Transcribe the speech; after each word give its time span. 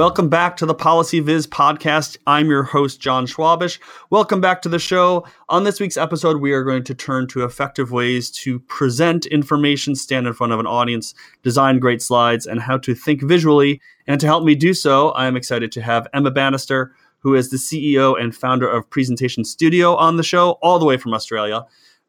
Welcome 0.00 0.30
back 0.30 0.56
to 0.56 0.64
the 0.64 0.74
Policy 0.74 1.20
Viz 1.20 1.46
podcast. 1.46 2.16
I'm 2.26 2.48
your 2.48 2.62
host, 2.62 3.02
Jon 3.02 3.26
Schwabish. 3.26 3.78
Welcome 4.08 4.40
back 4.40 4.62
to 4.62 4.70
the 4.70 4.78
show. 4.78 5.26
On 5.50 5.64
this 5.64 5.78
week's 5.78 5.98
episode, 5.98 6.40
we 6.40 6.52
are 6.52 6.64
going 6.64 6.84
to 6.84 6.94
turn 6.94 7.26
to 7.28 7.44
effective 7.44 7.92
ways 7.92 8.30
to 8.30 8.60
present 8.60 9.26
information, 9.26 9.94
stand 9.94 10.26
in 10.26 10.32
front 10.32 10.54
of 10.54 10.58
an 10.58 10.66
audience, 10.66 11.12
design 11.42 11.80
great 11.80 12.00
slides, 12.00 12.46
and 12.46 12.62
how 12.62 12.78
to 12.78 12.94
think 12.94 13.22
visually. 13.22 13.82
And 14.06 14.18
to 14.22 14.26
help 14.26 14.42
me 14.42 14.54
do 14.54 14.72
so, 14.72 15.10
I 15.10 15.26
am 15.26 15.36
excited 15.36 15.70
to 15.72 15.82
have 15.82 16.08
Emma 16.14 16.30
Bannister, 16.30 16.94
who 17.18 17.34
is 17.34 17.50
the 17.50 17.58
CEO 17.58 18.18
and 18.18 18.34
founder 18.34 18.66
of 18.66 18.88
Presentation 18.88 19.44
Studio, 19.44 19.96
on 19.96 20.16
the 20.16 20.22
show, 20.22 20.52
all 20.62 20.78
the 20.78 20.86
way 20.86 20.96
from 20.96 21.12
Australia. 21.12 21.66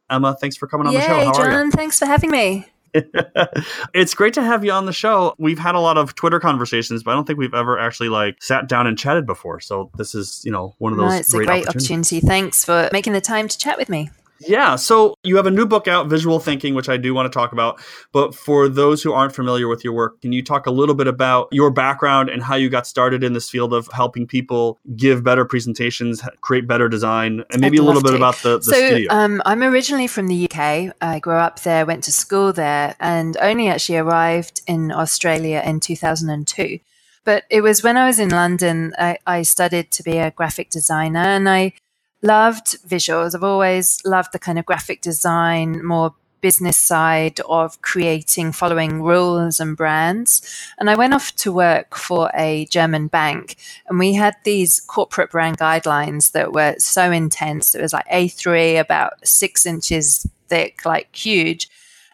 Emma, 0.09 0.33
thanks 0.39 0.55
for 0.55 0.65
coming 0.65 0.87
on 0.87 0.93
Yay, 0.93 0.99
the 0.99 1.05
show. 1.07 1.25
How 1.25 1.33
Jon, 1.33 1.71
thanks 1.71 1.99
for 1.99 2.05
having 2.05 2.31
me. 2.31 2.70
it's 3.93 4.13
great 4.13 4.33
to 4.33 4.43
have 4.43 4.63
you 4.65 4.71
on 4.71 4.85
the 4.85 4.93
show. 4.93 5.35
We've 5.37 5.59
had 5.59 5.75
a 5.75 5.79
lot 5.79 5.97
of 5.97 6.15
Twitter 6.15 6.39
conversations, 6.39 7.03
but 7.03 7.11
I 7.11 7.13
don't 7.15 7.25
think 7.25 7.39
we've 7.39 7.53
ever 7.53 7.79
actually 7.79 8.09
like 8.09 8.41
sat 8.41 8.67
down 8.67 8.87
and 8.87 8.97
chatted 8.97 9.25
before. 9.25 9.59
So 9.59 9.89
this 9.97 10.15
is, 10.15 10.41
you 10.45 10.51
know, 10.51 10.75
one 10.79 10.91
of 10.91 10.97
those. 10.97 11.09
No, 11.09 11.17
it's 11.17 11.31
great 11.33 11.43
a 11.43 11.45
great 11.47 11.67
opportunity. 11.67 12.19
Thanks 12.19 12.65
for 12.65 12.89
making 12.91 13.13
the 13.13 13.21
time 13.21 13.47
to 13.47 13.57
chat 13.57 13.77
with 13.77 13.89
me. 13.89 14.09
Yeah. 14.47 14.75
So 14.75 15.15
you 15.23 15.35
have 15.37 15.45
a 15.45 15.51
new 15.51 15.65
book 15.65 15.87
out, 15.87 16.07
Visual 16.07 16.39
Thinking, 16.39 16.75
which 16.75 16.89
I 16.89 16.97
do 16.97 17.13
want 17.13 17.31
to 17.31 17.37
talk 17.37 17.51
about. 17.51 17.81
But 18.11 18.33
for 18.33 18.67
those 18.67 19.03
who 19.03 19.13
aren't 19.13 19.35
familiar 19.35 19.67
with 19.67 19.83
your 19.83 19.93
work, 19.93 20.21
can 20.21 20.31
you 20.31 20.43
talk 20.43 20.65
a 20.65 20.71
little 20.71 20.95
bit 20.95 21.07
about 21.07 21.47
your 21.51 21.71
background 21.71 22.29
and 22.29 22.41
how 22.41 22.55
you 22.55 22.69
got 22.69 22.87
started 22.87 23.23
in 23.23 23.33
this 23.33 23.49
field 23.49 23.73
of 23.73 23.87
helping 23.93 24.27
people 24.27 24.79
give 24.95 25.23
better 25.23 25.45
presentations, 25.45 26.21
create 26.41 26.67
better 26.67 26.89
design, 26.89 27.43
and 27.51 27.61
maybe 27.61 27.77
a 27.77 27.83
little 27.83 28.01
bit 28.01 28.11
to. 28.11 28.17
about 28.17 28.35
the, 28.37 28.57
the 28.57 28.63
so, 28.63 28.71
studio? 28.71 29.11
Um, 29.11 29.41
I'm 29.45 29.63
originally 29.63 30.07
from 30.07 30.27
the 30.27 30.49
UK. 30.49 30.93
I 31.01 31.19
grew 31.19 31.35
up 31.35 31.61
there, 31.61 31.85
went 31.85 32.03
to 32.05 32.11
school 32.11 32.53
there, 32.53 32.95
and 32.99 33.37
only 33.41 33.67
actually 33.67 33.97
arrived 33.97 34.61
in 34.67 34.91
Australia 34.91 35.61
in 35.65 35.79
2002. 35.79 36.79
But 37.23 37.43
it 37.49 37.61
was 37.61 37.83
when 37.83 37.97
I 37.97 38.07
was 38.07 38.19
in 38.19 38.29
London, 38.29 38.93
I, 38.97 39.17
I 39.27 39.43
studied 39.43 39.91
to 39.91 40.03
be 40.03 40.17
a 40.17 40.31
graphic 40.31 40.71
designer, 40.71 41.19
and 41.19 41.47
I 41.47 41.73
loved 42.21 42.77
visuals. 42.87 43.35
I've 43.35 43.43
always 43.43 43.99
loved 44.05 44.31
the 44.33 44.39
kind 44.39 44.59
of 44.59 44.65
graphic 44.65 45.01
design, 45.01 45.85
more 45.85 46.13
business 46.41 46.77
side 46.77 47.39
of 47.47 47.81
creating, 47.81 48.51
following 48.51 49.03
rules 49.03 49.59
and 49.59 49.77
brands. 49.77 50.41
And 50.79 50.89
I 50.89 50.95
went 50.95 51.13
off 51.13 51.35
to 51.37 51.51
work 51.53 51.95
for 51.95 52.31
a 52.33 52.65
German 52.65 53.07
bank 53.07 53.57
and 53.87 53.99
we 53.99 54.13
had 54.13 54.35
these 54.43 54.79
corporate 54.79 55.31
brand 55.31 55.59
guidelines 55.59 56.31
that 56.31 56.51
were 56.51 56.75
so 56.79 57.11
intense. 57.11 57.75
It 57.75 57.81
was 57.81 57.93
like 57.93 58.07
A3, 58.07 58.79
about 58.79 59.25
six 59.25 59.65
inches 59.65 60.27
thick, 60.47 60.83
like 60.85 61.15
huge 61.15 61.69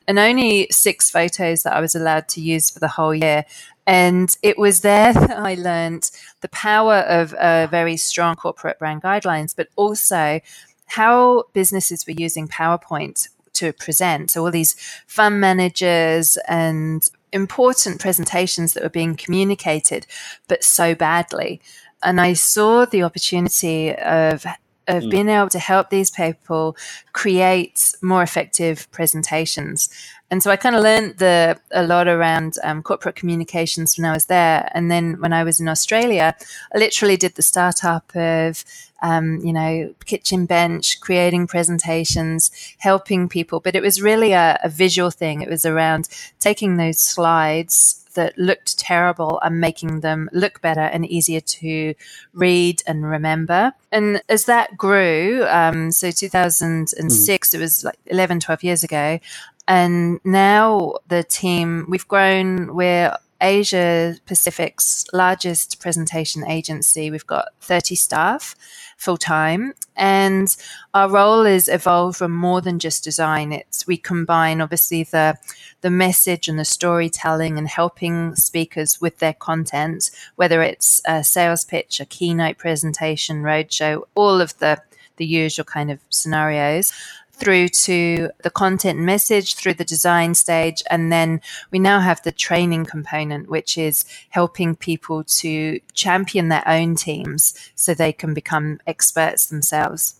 and 0.07 0.17
only 0.17 0.67
six 0.71 1.11
photos 1.11 1.63
that 1.63 1.73
I 1.73 1.81
was 1.81 1.93
allowed 1.93 2.29
to 2.29 2.41
use 2.41 2.69
for 2.69 2.79
the 2.79 2.87
whole 2.87 3.13
year. 3.13 3.43
And 3.87 4.35
it 4.43 4.57
was 4.59 4.81
there 4.81 5.13
that 5.13 5.31
I 5.31 5.55
learned 5.55 6.11
the 6.41 6.49
power 6.49 6.97
of 6.97 7.33
uh, 7.33 7.67
very 7.67 7.95
strong 7.95 8.35
corporate 8.35 8.77
brand 8.77 9.01
guidelines, 9.01 9.55
but 9.55 9.69
also 9.77 10.41
how 10.87 11.45
businesses 11.53 12.05
were 12.05 12.13
using 12.17 12.49
PowerPoint 12.49 13.29
to 13.53 13.71
present. 13.71 14.31
So 14.31 14.43
all 14.43 14.51
these 14.51 14.75
fund 15.07 15.39
managers 15.39 16.37
and 16.49 17.09
important 17.31 18.01
presentations 18.01 18.73
that 18.73 18.83
were 18.83 18.89
being 18.89 19.15
communicated, 19.15 20.05
but 20.49 20.65
so 20.65 20.93
badly. 20.93 21.61
And 22.03 22.19
I 22.19 22.33
saw 22.33 22.85
the 22.85 23.03
opportunity 23.03 23.95
of 23.95 24.45
of 24.87 25.03
mm. 25.03 25.11
being 25.11 25.29
able 25.29 25.49
to 25.49 25.59
help 25.59 25.89
these 25.89 26.09
people 26.09 26.77
create 27.13 27.93
more 28.01 28.23
effective 28.23 28.89
presentations. 28.91 29.89
And 30.29 30.43
so 30.43 30.51
I 30.51 30.57
kind 30.57 30.75
of 30.75 30.83
learned 30.83 31.17
the 31.17 31.57
a 31.71 31.83
lot 31.83 32.07
around 32.07 32.55
um, 32.63 32.83
corporate 32.83 33.15
communications 33.15 33.97
when 33.97 34.05
I 34.05 34.13
was 34.13 34.25
there, 34.25 34.69
and 34.73 34.91
then 34.91 35.21
when 35.21 35.31
I 35.31 35.43
was 35.43 35.59
in 35.59 35.69
Australia, 35.69 36.35
I 36.73 36.77
literally 36.77 37.15
did 37.15 37.35
the 37.35 37.41
startup 37.41 38.13
of 38.15 38.65
um, 39.01 39.39
you 39.43 39.53
know 39.53 39.93
kitchen 40.05 40.45
bench, 40.45 40.99
creating 40.99 41.47
presentations, 41.47 42.51
helping 42.79 43.29
people. 43.29 43.61
But 43.61 43.75
it 43.75 43.81
was 43.81 44.01
really 44.01 44.33
a, 44.33 44.59
a 44.63 44.69
visual 44.69 45.11
thing. 45.11 45.41
It 45.41 45.49
was 45.49 45.65
around 45.65 46.09
taking 46.39 46.75
those 46.75 46.99
slides 46.99 48.03
that 48.17 48.37
looked 48.37 48.77
terrible 48.79 49.39
and 49.43 49.61
making 49.61 50.01
them 50.01 50.27
look 50.33 50.59
better 50.59 50.81
and 50.81 51.05
easier 51.05 51.39
to 51.39 51.93
read 52.33 52.81
and 52.87 53.05
remember. 53.05 53.73
And 53.91 54.21
as 54.27 54.45
that 54.45 54.75
grew, 54.75 55.45
um, 55.47 55.91
so 55.91 56.09
2006, 56.09 56.97
mm. 56.97 57.53
it 57.53 57.59
was 57.59 57.83
like 57.85 57.99
11, 58.07 58.39
12 58.39 58.63
years 58.63 58.83
ago, 58.83 59.19
and 59.67 60.19
now 60.23 60.95
the 61.07 61.23
team, 61.23 61.85
we've 61.89 62.07
grown, 62.07 62.75
we're 62.75 63.17
Asia 63.41 64.15
Pacific's 64.25 65.05
largest 65.13 65.79
presentation 65.79 66.47
agency. 66.47 67.11
We've 67.11 67.27
got 67.27 67.49
30 67.61 67.95
staff 67.95 68.55
full 68.97 69.17
time, 69.17 69.73
and 69.95 70.55
our 70.93 71.09
role 71.09 71.45
is 71.45 71.67
evolved 71.67 72.17
from 72.17 72.31
more 72.35 72.61
than 72.61 72.79
just 72.79 73.03
design. 73.03 73.51
It's 73.51 73.85
we 73.85 73.97
combine 73.97 74.61
obviously 74.61 75.03
the 75.03 75.37
the 75.81 75.89
message 75.91 76.47
and 76.47 76.57
the 76.57 76.65
storytelling 76.65 77.57
and 77.57 77.67
helping 77.67 78.35
speakers 78.35 78.99
with 78.99 79.19
their 79.19 79.33
content, 79.33 80.09
whether 80.35 80.61
it's 80.63 81.01
a 81.05 81.23
sales 81.23 81.63
pitch, 81.63 81.99
a 81.99 82.05
keynote 82.05 82.57
presentation, 82.57 83.43
roadshow, 83.43 84.03
all 84.15 84.41
of 84.41 84.57
the 84.59 84.81
the 85.17 85.25
usual 85.25 85.65
kind 85.65 85.91
of 85.91 85.99
scenarios 86.09 86.93
through 87.39 87.69
to 87.69 88.29
the 88.43 88.49
content 88.49 88.99
message, 88.99 89.55
through 89.55 89.75
the 89.75 89.85
design 89.85 90.35
stage. 90.35 90.83
And 90.89 91.11
then 91.11 91.41
we 91.71 91.79
now 91.79 91.99
have 91.99 92.21
the 92.23 92.31
training 92.31 92.85
component, 92.85 93.49
which 93.49 93.77
is 93.77 94.05
helping 94.29 94.75
people 94.75 95.23
to 95.23 95.79
champion 95.93 96.49
their 96.49 96.67
own 96.67 96.95
teams 96.95 97.53
so 97.75 97.93
they 97.93 98.11
can 98.11 98.33
become 98.33 98.79
experts 98.87 99.47
themselves. 99.47 100.19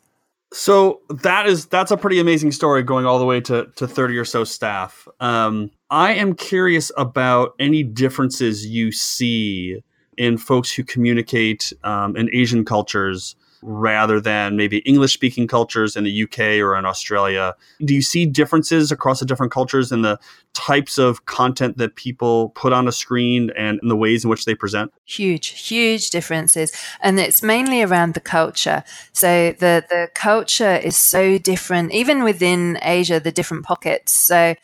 So 0.53 1.01
that 1.09 1.45
is 1.45 1.65
that's 1.65 1.91
a 1.91 1.97
pretty 1.97 2.19
amazing 2.19 2.53
story 2.53 2.81
going 2.81 3.05
all 3.05 3.19
the 3.19 3.25
way 3.25 3.41
to, 3.41 3.65
to 3.75 3.87
30 3.87 4.17
or 4.17 4.25
so 4.25 4.45
staff. 4.45 5.07
Um, 5.19 5.71
I 5.89 6.13
am 6.13 6.35
curious 6.35 6.91
about 6.97 7.53
any 7.59 7.83
differences 7.83 8.65
you 8.65 8.91
see 8.93 9.83
in 10.17 10.37
folks 10.37 10.71
who 10.71 10.83
communicate 10.83 11.73
um, 11.83 12.15
in 12.15 12.29
Asian 12.33 12.63
cultures 12.63 13.35
rather 13.61 14.19
than 14.19 14.55
maybe 14.55 14.79
English 14.79 15.13
speaking 15.13 15.47
cultures 15.47 15.95
in 15.95 16.03
the 16.03 16.23
UK 16.23 16.39
or 16.61 16.75
in 16.75 16.85
Australia. 16.85 17.55
Do 17.83 17.93
you 17.93 18.01
see 18.01 18.25
differences 18.25 18.91
across 18.91 19.19
the 19.19 19.25
different 19.25 19.51
cultures 19.51 19.91
in 19.91 20.01
the 20.01 20.19
types 20.53 20.97
of 20.97 21.25
content 21.25 21.77
that 21.77 21.95
people 21.95 22.49
put 22.49 22.73
on 22.73 22.87
a 22.87 22.91
screen 22.91 23.51
and 23.55 23.79
in 23.81 23.89
the 23.89 23.95
ways 23.95 24.23
in 24.23 24.29
which 24.29 24.45
they 24.45 24.55
present? 24.55 24.91
Huge, 25.05 25.47
huge 25.49 26.09
differences. 26.09 26.71
And 27.01 27.19
it's 27.19 27.43
mainly 27.43 27.83
around 27.83 28.13
the 28.13 28.19
culture. 28.19 28.83
So 29.13 29.53
the, 29.59 29.85
the 29.89 30.09
culture 30.13 30.75
is 30.75 30.97
so 30.97 31.37
different, 31.37 31.91
even 31.93 32.23
within 32.23 32.79
Asia, 32.81 33.19
the 33.19 33.31
different 33.31 33.65
pockets. 33.65 34.11
So 34.11 34.55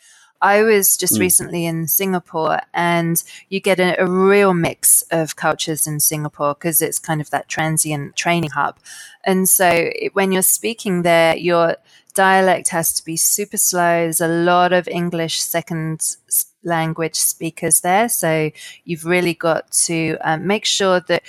I 0.44 0.62
was 0.62 0.98
just 0.98 1.14
mm. 1.14 1.20
recently 1.20 1.64
in 1.64 1.88
Singapore, 1.88 2.60
and 2.74 3.22
you 3.48 3.60
get 3.60 3.80
a, 3.80 3.98
a 3.98 4.06
real 4.06 4.52
mix 4.52 5.00
of 5.10 5.36
cultures 5.36 5.86
in 5.86 6.00
Singapore 6.00 6.52
because 6.52 6.82
it's 6.82 6.98
kind 6.98 7.22
of 7.22 7.30
that 7.30 7.48
transient 7.48 8.14
training 8.14 8.50
hub. 8.50 8.76
And 9.24 9.48
so 9.48 9.66
it, 9.70 10.14
when 10.14 10.32
you're 10.32 10.42
speaking 10.42 11.00
there, 11.00 11.34
your 11.34 11.76
dialect 12.12 12.68
has 12.68 12.92
to 12.92 13.04
be 13.04 13.16
super 13.16 13.56
slow. 13.56 14.02
There's 14.02 14.20
a 14.20 14.28
lot 14.28 14.74
of 14.74 14.86
English 14.86 15.40
second 15.40 16.16
language 16.62 17.16
speakers 17.16 17.80
there. 17.80 18.10
So 18.10 18.50
you've 18.84 19.06
really 19.06 19.34
got 19.34 19.70
to 19.86 20.18
um, 20.20 20.46
make 20.46 20.66
sure 20.66 21.00
that 21.00 21.22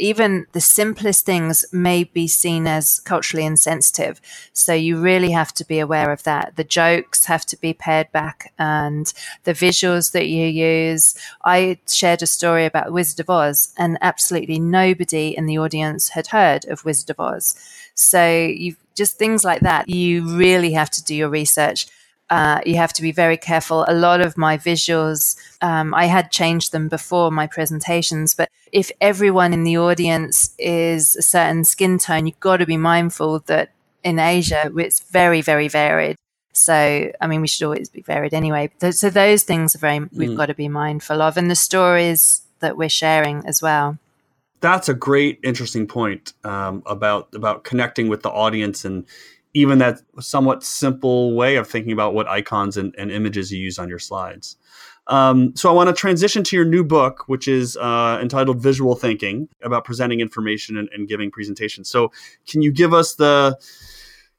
even 0.00 0.46
the 0.52 0.60
simplest 0.60 1.24
things 1.26 1.64
may 1.72 2.04
be 2.04 2.26
seen 2.26 2.66
as 2.66 3.00
culturally 3.00 3.44
insensitive. 3.44 4.20
So 4.52 4.72
you 4.72 4.96
really 4.96 5.30
have 5.30 5.52
to 5.54 5.64
be 5.64 5.78
aware 5.78 6.10
of 6.12 6.22
that. 6.24 6.56
The 6.56 6.64
jokes 6.64 7.26
have 7.26 7.46
to 7.46 7.56
be 7.60 7.72
pared 7.72 8.10
back 8.12 8.52
and 8.58 9.12
the 9.44 9.52
visuals 9.52 10.12
that 10.12 10.26
you 10.26 10.46
use. 10.46 11.14
I 11.44 11.78
shared 11.86 12.22
a 12.22 12.26
story 12.26 12.66
about 12.66 12.92
Wizard 12.92 13.20
of 13.20 13.30
Oz 13.30 13.72
and 13.76 13.98
absolutely 14.00 14.58
nobody 14.58 15.36
in 15.36 15.46
the 15.46 15.58
audience 15.58 16.10
had 16.10 16.28
heard 16.28 16.64
of 16.66 16.84
Wizard 16.84 17.10
of 17.10 17.20
Oz. 17.20 17.54
So 17.94 18.30
you 18.30 18.76
just 18.94 19.18
things 19.18 19.44
like 19.44 19.60
that. 19.60 19.88
You 19.88 20.36
really 20.36 20.72
have 20.72 20.90
to 20.90 21.04
do 21.04 21.14
your 21.14 21.28
research 21.28 21.86
uh, 22.30 22.60
you 22.64 22.76
have 22.76 22.92
to 22.92 23.02
be 23.02 23.12
very 23.12 23.36
careful. 23.36 23.84
A 23.88 23.94
lot 23.94 24.20
of 24.20 24.38
my 24.38 24.56
visuals, 24.56 25.36
um, 25.62 25.92
I 25.92 26.06
had 26.06 26.30
changed 26.30 26.70
them 26.70 26.88
before 26.88 27.30
my 27.32 27.46
presentations, 27.48 28.34
but 28.34 28.48
if 28.72 28.92
everyone 29.00 29.52
in 29.52 29.64
the 29.64 29.76
audience 29.78 30.54
is 30.58 31.16
a 31.16 31.22
certain 31.22 31.64
skin 31.64 31.98
tone, 31.98 32.26
you've 32.26 32.38
got 32.38 32.58
to 32.58 32.66
be 32.66 32.76
mindful 32.76 33.40
that 33.40 33.72
in 34.04 34.18
Asia, 34.18 34.70
it's 34.76 35.00
very, 35.00 35.42
very 35.42 35.66
varied. 35.68 36.16
So, 36.52 37.12
I 37.20 37.26
mean, 37.26 37.40
we 37.40 37.48
should 37.48 37.64
always 37.64 37.88
be 37.88 38.02
varied 38.02 38.34
anyway. 38.34 38.70
So, 38.90 39.10
those 39.10 39.42
things 39.42 39.74
are 39.74 39.78
very, 39.78 40.00
we've 40.12 40.30
mm. 40.30 40.36
got 40.36 40.46
to 40.46 40.54
be 40.54 40.68
mindful 40.68 41.22
of, 41.22 41.36
and 41.36 41.50
the 41.50 41.56
stories 41.56 42.42
that 42.60 42.76
we're 42.76 42.88
sharing 42.88 43.44
as 43.46 43.60
well. 43.60 43.98
That's 44.60 44.88
a 44.88 44.94
great, 44.94 45.40
interesting 45.42 45.86
point 45.86 46.32
um, 46.44 46.82
about 46.86 47.28
about 47.34 47.64
connecting 47.64 48.08
with 48.08 48.22
the 48.22 48.30
audience 48.30 48.84
and 48.84 49.06
even 49.54 49.78
that 49.78 50.00
somewhat 50.20 50.62
simple 50.62 51.34
way 51.34 51.56
of 51.56 51.68
thinking 51.68 51.92
about 51.92 52.14
what 52.14 52.28
icons 52.28 52.76
and, 52.76 52.94
and 52.96 53.10
images 53.10 53.52
you 53.52 53.58
use 53.58 53.78
on 53.78 53.88
your 53.88 53.98
slides. 53.98 54.56
Um, 55.06 55.56
so 55.56 55.68
I 55.68 55.72
want 55.72 55.88
to 55.88 55.92
transition 55.92 56.44
to 56.44 56.56
your 56.56 56.64
new 56.64 56.84
book, 56.84 57.24
which 57.26 57.48
is 57.48 57.76
uh, 57.76 58.18
entitled 58.22 58.62
Visual 58.62 58.94
Thinking 58.94 59.48
about 59.62 59.84
presenting 59.84 60.20
information 60.20 60.76
and, 60.76 60.88
and, 60.92 61.08
giving 61.08 61.32
presentations. 61.32 61.90
So 61.90 62.12
can 62.46 62.62
you 62.62 62.70
give 62.70 62.94
us 62.94 63.16
the 63.16 63.58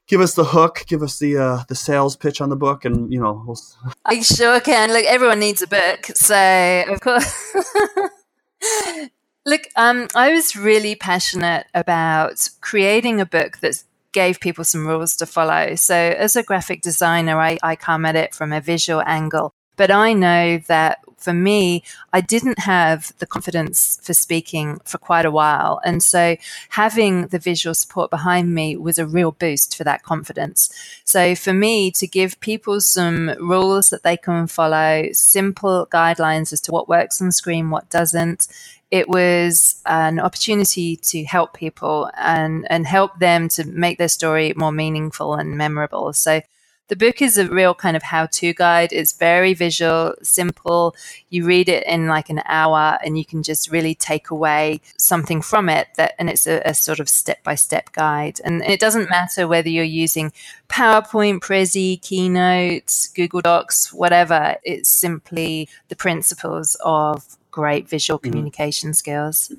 give 0.06 0.22
us 0.22 0.34
the 0.34 0.44
hook, 0.44 0.84
give 0.86 1.02
us 1.02 1.18
the 1.18 1.36
uh, 1.36 1.64
the 1.68 1.74
sales 1.74 2.16
pitch 2.16 2.40
on 2.40 2.48
the 2.48 2.56
book, 2.56 2.86
and 2.86 3.12
you 3.12 3.20
know. 3.20 3.42
We'll... 3.46 3.58
I 4.06 4.22
sure 4.22 4.60
can. 4.60 4.92
Look, 4.92 5.04
everyone 5.04 5.40
needs 5.40 5.60
a 5.60 5.66
book, 5.66 6.06
so 6.14 6.84
of 6.88 7.00
course. 7.00 7.54
Look, 9.44 9.62
um, 9.74 10.06
I 10.14 10.32
was 10.32 10.54
really 10.54 10.94
passionate 10.94 11.66
about 11.74 12.48
creating 12.60 13.20
a 13.20 13.26
book 13.26 13.58
that 13.58 13.82
gave 14.12 14.40
people 14.40 14.64
some 14.64 14.86
rules 14.86 15.16
to 15.16 15.26
follow. 15.26 15.74
So, 15.74 15.94
as 15.94 16.36
a 16.36 16.42
graphic 16.42 16.82
designer, 16.82 17.40
I, 17.40 17.58
I 17.62 17.76
come 17.76 18.04
at 18.04 18.16
it 18.16 18.34
from 18.34 18.52
a 18.52 18.60
visual 18.60 19.02
angle. 19.06 19.52
But 19.76 19.90
I 19.90 20.12
know 20.12 20.58
that 20.68 20.98
for 21.22 21.32
me, 21.32 21.82
I 22.12 22.20
didn't 22.20 22.58
have 22.60 23.12
the 23.18 23.26
confidence 23.26 23.98
for 24.02 24.12
speaking 24.12 24.80
for 24.84 24.98
quite 24.98 25.24
a 25.24 25.30
while. 25.30 25.80
And 25.84 26.02
so 26.02 26.36
having 26.70 27.28
the 27.28 27.38
visual 27.38 27.74
support 27.74 28.10
behind 28.10 28.54
me 28.54 28.76
was 28.76 28.98
a 28.98 29.06
real 29.06 29.30
boost 29.32 29.76
for 29.76 29.84
that 29.84 30.02
confidence. 30.02 30.70
So 31.04 31.34
for 31.34 31.52
me 31.52 31.90
to 31.92 32.06
give 32.06 32.40
people 32.40 32.80
some 32.80 33.30
rules 33.38 33.90
that 33.90 34.02
they 34.02 34.16
can 34.16 34.46
follow, 34.46 35.08
simple 35.12 35.86
guidelines 35.90 36.52
as 36.52 36.60
to 36.62 36.72
what 36.72 36.88
works 36.88 37.22
on 37.22 37.32
screen, 37.32 37.70
what 37.70 37.88
doesn't, 37.88 38.48
it 38.92 39.08
was 39.08 39.80
an 39.86 40.20
opportunity 40.20 40.96
to 40.96 41.24
help 41.24 41.54
people 41.54 42.10
and, 42.14 42.70
and 42.70 42.86
help 42.86 43.18
them 43.18 43.48
to 43.48 43.64
make 43.64 43.96
their 43.96 44.06
story 44.06 44.52
more 44.54 44.70
meaningful 44.70 45.34
and 45.34 45.56
memorable. 45.56 46.12
So 46.12 46.42
the 46.88 46.96
book 46.96 47.22
is 47.22 47.38
a 47.38 47.48
real 47.48 47.74
kind 47.74 47.96
of 47.96 48.02
how 48.02 48.26
to 48.26 48.52
guide. 48.52 48.92
It's 48.92 49.14
very 49.14 49.54
visual, 49.54 50.14
simple. 50.22 50.94
You 51.30 51.46
read 51.46 51.70
it 51.70 51.86
in 51.86 52.06
like 52.06 52.28
an 52.28 52.42
hour 52.44 52.98
and 53.02 53.16
you 53.16 53.24
can 53.24 53.42
just 53.42 53.70
really 53.70 53.94
take 53.94 54.28
away 54.28 54.82
something 54.98 55.40
from 55.40 55.70
it 55.70 55.88
that, 55.96 56.14
and 56.18 56.28
it's 56.28 56.46
a, 56.46 56.60
a 56.66 56.74
sort 56.74 57.00
of 57.00 57.08
step 57.08 57.42
by 57.42 57.54
step 57.54 57.92
guide. 57.92 58.42
And 58.44 58.62
it 58.62 58.78
doesn't 58.78 59.08
matter 59.08 59.48
whether 59.48 59.70
you're 59.70 59.84
using 59.84 60.34
PowerPoint, 60.68 61.40
Prezi, 61.40 61.98
Keynote, 62.02 63.08
Google 63.16 63.40
Docs, 63.40 63.90
whatever. 63.94 64.56
It's 64.64 64.90
simply 64.90 65.70
the 65.88 65.96
principles 65.96 66.76
of 66.84 67.38
great 67.52 67.88
visual 67.88 68.18
mm-hmm. 68.18 68.30
communication 68.30 68.88
mm-hmm. 68.88 68.94
skills. 68.94 69.52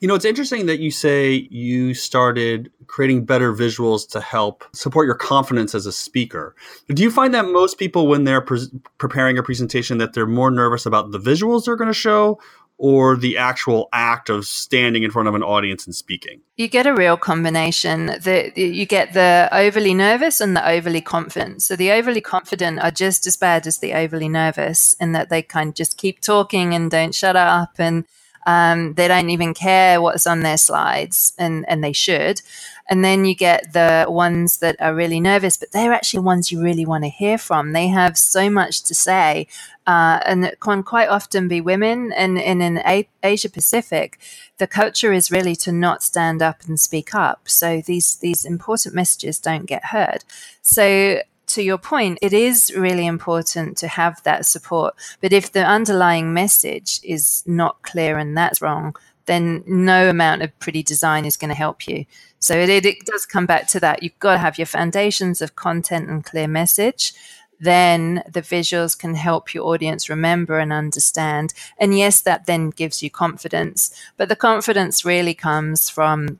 You 0.00 0.08
know, 0.08 0.14
it's 0.14 0.24
interesting 0.24 0.66
that 0.66 0.80
you 0.80 0.90
say 0.90 1.46
you 1.50 1.94
started 1.94 2.70
creating 2.88 3.24
better 3.24 3.52
visuals 3.52 4.08
to 4.10 4.20
help 4.20 4.64
support 4.72 5.06
your 5.06 5.14
confidence 5.14 5.74
as 5.74 5.86
a 5.86 5.92
speaker. 5.92 6.56
Do 6.88 7.02
you 7.02 7.10
find 7.10 7.32
that 7.34 7.44
most 7.44 7.78
people, 7.78 8.08
when 8.08 8.24
they're 8.24 8.40
pre- 8.40 8.66
preparing 8.96 9.38
a 9.38 9.42
presentation, 9.42 9.98
that 9.98 10.14
they're 10.14 10.26
more 10.26 10.50
nervous 10.50 10.86
about 10.86 11.12
the 11.12 11.20
visuals 11.20 11.66
they're 11.66 11.76
going 11.76 11.90
to 11.90 11.94
show 11.94 12.40
or 12.78 13.16
the 13.16 13.36
actual 13.36 13.88
act 13.92 14.30
of 14.30 14.46
standing 14.46 15.02
in 15.02 15.10
front 15.10 15.28
of 15.28 15.34
an 15.34 15.42
audience 15.42 15.84
and 15.84 15.94
speaking? 15.94 16.40
You 16.56 16.68
get 16.68 16.86
a 16.86 16.94
real 16.94 17.16
combination. 17.16 18.06
The, 18.06 18.52
you 18.54 18.86
get 18.86 19.12
the 19.12 19.48
overly 19.52 19.94
nervous 19.94 20.40
and 20.40 20.56
the 20.56 20.66
overly 20.66 21.00
confident. 21.00 21.62
So 21.62 21.76
the 21.76 21.90
overly 21.90 22.20
confident 22.20 22.78
are 22.78 22.92
just 22.92 23.26
as 23.26 23.36
bad 23.36 23.66
as 23.66 23.78
the 23.78 23.92
overly 23.94 24.28
nervous 24.28 24.94
in 24.94 25.12
that 25.12 25.28
they 25.28 25.42
kind 25.42 25.68
of 25.68 25.74
just 25.74 25.98
keep 25.98 26.20
talking 26.20 26.72
and 26.74 26.90
don't 26.90 27.14
shut 27.14 27.36
up 27.36 27.72
and 27.78 28.04
um, 28.48 28.94
they 28.94 29.08
don't 29.08 29.28
even 29.28 29.52
care 29.52 30.00
what's 30.00 30.26
on 30.26 30.40
their 30.40 30.56
slides, 30.56 31.34
and, 31.38 31.68
and 31.68 31.84
they 31.84 31.92
should. 31.92 32.40
And 32.88 33.04
then 33.04 33.26
you 33.26 33.34
get 33.34 33.74
the 33.74 34.06
ones 34.08 34.56
that 34.58 34.76
are 34.80 34.94
really 34.94 35.20
nervous, 35.20 35.58
but 35.58 35.72
they're 35.72 35.92
actually 35.92 36.18
the 36.18 36.22
ones 36.22 36.50
you 36.50 36.62
really 36.62 36.86
want 36.86 37.04
to 37.04 37.10
hear 37.10 37.36
from. 37.36 37.72
They 37.72 37.88
have 37.88 38.16
so 38.16 38.48
much 38.48 38.84
to 38.84 38.94
say, 38.94 39.48
uh, 39.88 40.20
and 40.26 40.44
it 40.44 40.60
can 40.60 40.82
quite 40.82 41.08
often 41.08 41.48
be 41.48 41.62
women. 41.62 42.12
And, 42.12 42.38
and 42.38 42.62
in 42.62 42.76
A- 42.86 43.08
Asia 43.22 43.48
Pacific, 43.48 44.18
the 44.58 44.66
culture 44.66 45.14
is 45.14 45.30
really 45.30 45.56
to 45.56 45.72
not 45.72 46.02
stand 46.02 46.42
up 46.42 46.62
and 46.66 46.78
speak 46.78 47.14
up. 47.14 47.48
So 47.48 47.80
these 47.80 48.16
these 48.16 48.44
important 48.44 48.94
messages 48.94 49.38
don't 49.38 49.64
get 49.64 49.86
heard. 49.86 50.24
So 50.60 51.22
to 51.46 51.62
your 51.62 51.78
point, 51.78 52.18
it 52.20 52.34
is 52.34 52.70
really 52.76 53.06
important 53.06 53.78
to 53.78 53.88
have 53.88 54.22
that 54.24 54.44
support. 54.44 54.94
But 55.22 55.32
if 55.32 55.52
the 55.52 55.64
underlying 55.64 56.34
message 56.34 57.00
is 57.02 57.42
not 57.46 57.80
clear 57.80 58.18
and 58.18 58.36
that's 58.36 58.60
wrong, 58.60 58.94
then 59.24 59.64
no 59.66 60.10
amount 60.10 60.42
of 60.42 60.58
pretty 60.58 60.82
design 60.82 61.24
is 61.24 61.38
going 61.38 61.48
to 61.48 61.54
help 61.54 61.88
you. 61.88 62.04
So 62.40 62.54
it, 62.54 62.84
it 62.84 63.06
does 63.06 63.24
come 63.24 63.46
back 63.46 63.66
to 63.68 63.80
that. 63.80 64.02
You've 64.02 64.18
got 64.18 64.32
to 64.32 64.38
have 64.38 64.58
your 64.58 64.66
foundations 64.66 65.40
of 65.40 65.56
content 65.56 66.10
and 66.10 66.22
clear 66.22 66.46
message. 66.46 67.14
Then 67.60 68.22
the 68.28 68.42
visuals 68.42 68.98
can 68.98 69.14
help 69.14 69.54
your 69.54 69.66
audience 69.66 70.08
remember 70.08 70.58
and 70.58 70.72
understand. 70.72 71.54
And 71.78 71.96
yes, 71.96 72.20
that 72.22 72.46
then 72.46 72.70
gives 72.70 73.02
you 73.02 73.10
confidence. 73.10 73.94
But 74.16 74.28
the 74.28 74.36
confidence 74.36 75.04
really 75.04 75.34
comes 75.34 75.88
from 75.90 76.38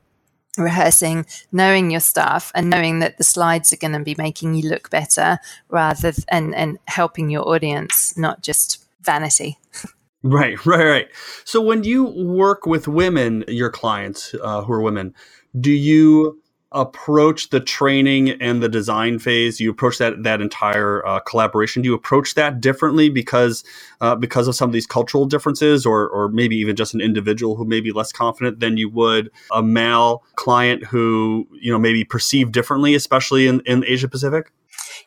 rehearsing, 0.56 1.26
knowing 1.52 1.90
your 1.90 2.00
stuff, 2.00 2.50
and 2.54 2.68
knowing 2.68 2.98
that 2.98 3.16
the 3.18 3.24
slides 3.24 3.72
are 3.72 3.76
going 3.76 3.92
to 3.92 4.00
be 4.00 4.14
making 4.18 4.54
you 4.54 4.68
look 4.68 4.90
better 4.90 5.38
rather 5.68 6.12
th- 6.12 6.26
and 6.28 6.54
and 6.54 6.78
helping 6.86 7.30
your 7.30 7.48
audience, 7.48 8.16
not 8.16 8.42
just 8.42 8.84
vanity. 9.00 9.58
Right, 10.24 10.66
right, 10.66 10.84
right. 10.84 11.08
So 11.44 11.60
when 11.60 11.84
you 11.84 12.02
work 12.02 12.66
with 12.66 12.88
women, 12.88 13.44
your 13.46 13.70
clients 13.70 14.34
uh, 14.42 14.62
who 14.62 14.72
are 14.72 14.82
women, 14.82 15.14
do 15.58 15.70
you 15.70 16.42
approach 16.72 17.50
the 17.50 17.60
training 17.60 18.30
and 18.30 18.62
the 18.62 18.68
design 18.68 19.18
phase? 19.18 19.60
You 19.60 19.70
approach 19.70 19.98
that 19.98 20.22
that 20.22 20.40
entire 20.40 21.06
uh, 21.06 21.20
collaboration. 21.20 21.82
Do 21.82 21.88
you 21.88 21.94
approach 21.94 22.34
that 22.34 22.60
differently 22.60 23.08
because 23.08 23.64
uh, 24.00 24.14
because 24.14 24.48
of 24.48 24.54
some 24.54 24.68
of 24.68 24.72
these 24.72 24.86
cultural 24.86 25.26
differences 25.26 25.86
or 25.86 26.08
or 26.08 26.28
maybe 26.28 26.56
even 26.56 26.76
just 26.76 26.94
an 26.94 27.00
individual 27.00 27.56
who 27.56 27.64
may 27.64 27.80
be 27.80 27.92
less 27.92 28.12
confident 28.12 28.60
than 28.60 28.76
you 28.76 28.88
would 28.88 29.30
a 29.52 29.62
male 29.62 30.24
client 30.36 30.84
who 30.84 31.46
you 31.60 31.72
know 31.72 31.78
maybe 31.78 32.04
perceived 32.04 32.52
differently 32.52 32.94
especially 32.94 33.46
in 33.46 33.60
in 33.60 33.84
asia 33.86 34.08
pacific 34.08 34.52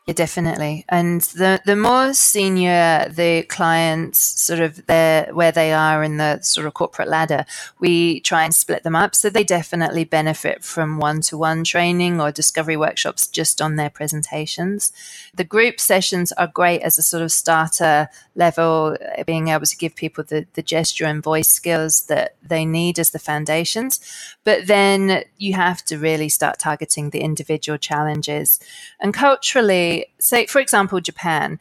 yeah, 0.08 0.16
definitely. 0.16 0.84
And 0.90 1.22
the 1.22 1.62
the 1.64 1.76
more 1.76 2.12
senior 2.16 3.08
the 3.08 3.44
clients 3.44 4.18
sort 4.42 4.60
of 4.60 4.88
their 4.88 5.32
where 5.32 5.52
they 5.52 5.74
are 5.74 6.04
in 6.04 6.18
the 6.18 6.42
sort 6.42 6.66
of 6.66 6.74
corporate 6.74 7.08
ladder, 7.08 7.46
we 7.80 8.20
try 8.22 8.44
and 8.44 8.54
split 8.54 8.82
them 8.82 8.96
up. 8.96 9.14
So 9.14 9.30
they 9.30 9.44
definitely 9.44 10.04
benefit 10.04 10.64
from 10.64 10.98
one 10.98 11.22
to 11.22 11.38
one 11.38 11.64
training 11.64 12.20
or 12.20 12.32
discovery 12.32 12.76
workshops 12.76 13.28
just 13.28 13.62
on 13.62 13.76
their 13.76 13.92
presentations. 13.92 14.92
The 15.36 15.44
group 15.44 15.80
sessions 15.80 16.32
are 16.32 16.48
great 16.48 16.82
as 16.82 16.98
a 16.98 17.04
sort 17.04 17.22
of 17.22 17.32
starter 17.32 18.10
level, 18.36 18.98
being 19.28 19.50
able 19.50 19.68
to 19.68 19.78
give 19.78 19.94
people 19.94 20.24
the, 20.24 20.48
the 20.54 20.64
gesture 20.64 21.06
and 21.06 21.22
voice 21.22 21.50
skills 21.50 22.06
that 22.08 22.38
they 22.42 22.66
need 22.66 22.98
as 22.98 23.12
the 23.12 23.20
foundations. 23.20 24.00
But 24.44 24.66
then 24.66 25.26
you 25.38 25.54
have 25.54 25.86
to 25.86 26.00
really 26.00 26.30
start 26.30 26.58
targeting 26.58 27.12
the 27.12 27.22
individual 27.22 27.78
challenges. 27.78 28.60
And 29.00 29.14
culturally 29.14 29.91
say, 30.20 30.46
for 30.46 30.60
example, 30.60 31.00
Japan, 31.00 31.60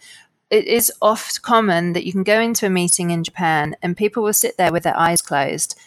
it 0.50 0.66
is 0.66 0.92
oft 1.00 1.42
common 1.42 1.92
that 1.92 2.04
you 2.04 2.12
can 2.12 2.24
go 2.24 2.40
into 2.40 2.66
a 2.66 2.70
meeting 2.70 3.10
in 3.10 3.22
Japan 3.22 3.76
and 3.82 3.96
people 3.96 4.22
will 4.22 4.32
sit 4.32 4.56
there 4.56 4.72
with 4.72 4.82
their 4.82 4.98
eyes 4.98 5.22
closed 5.22 5.78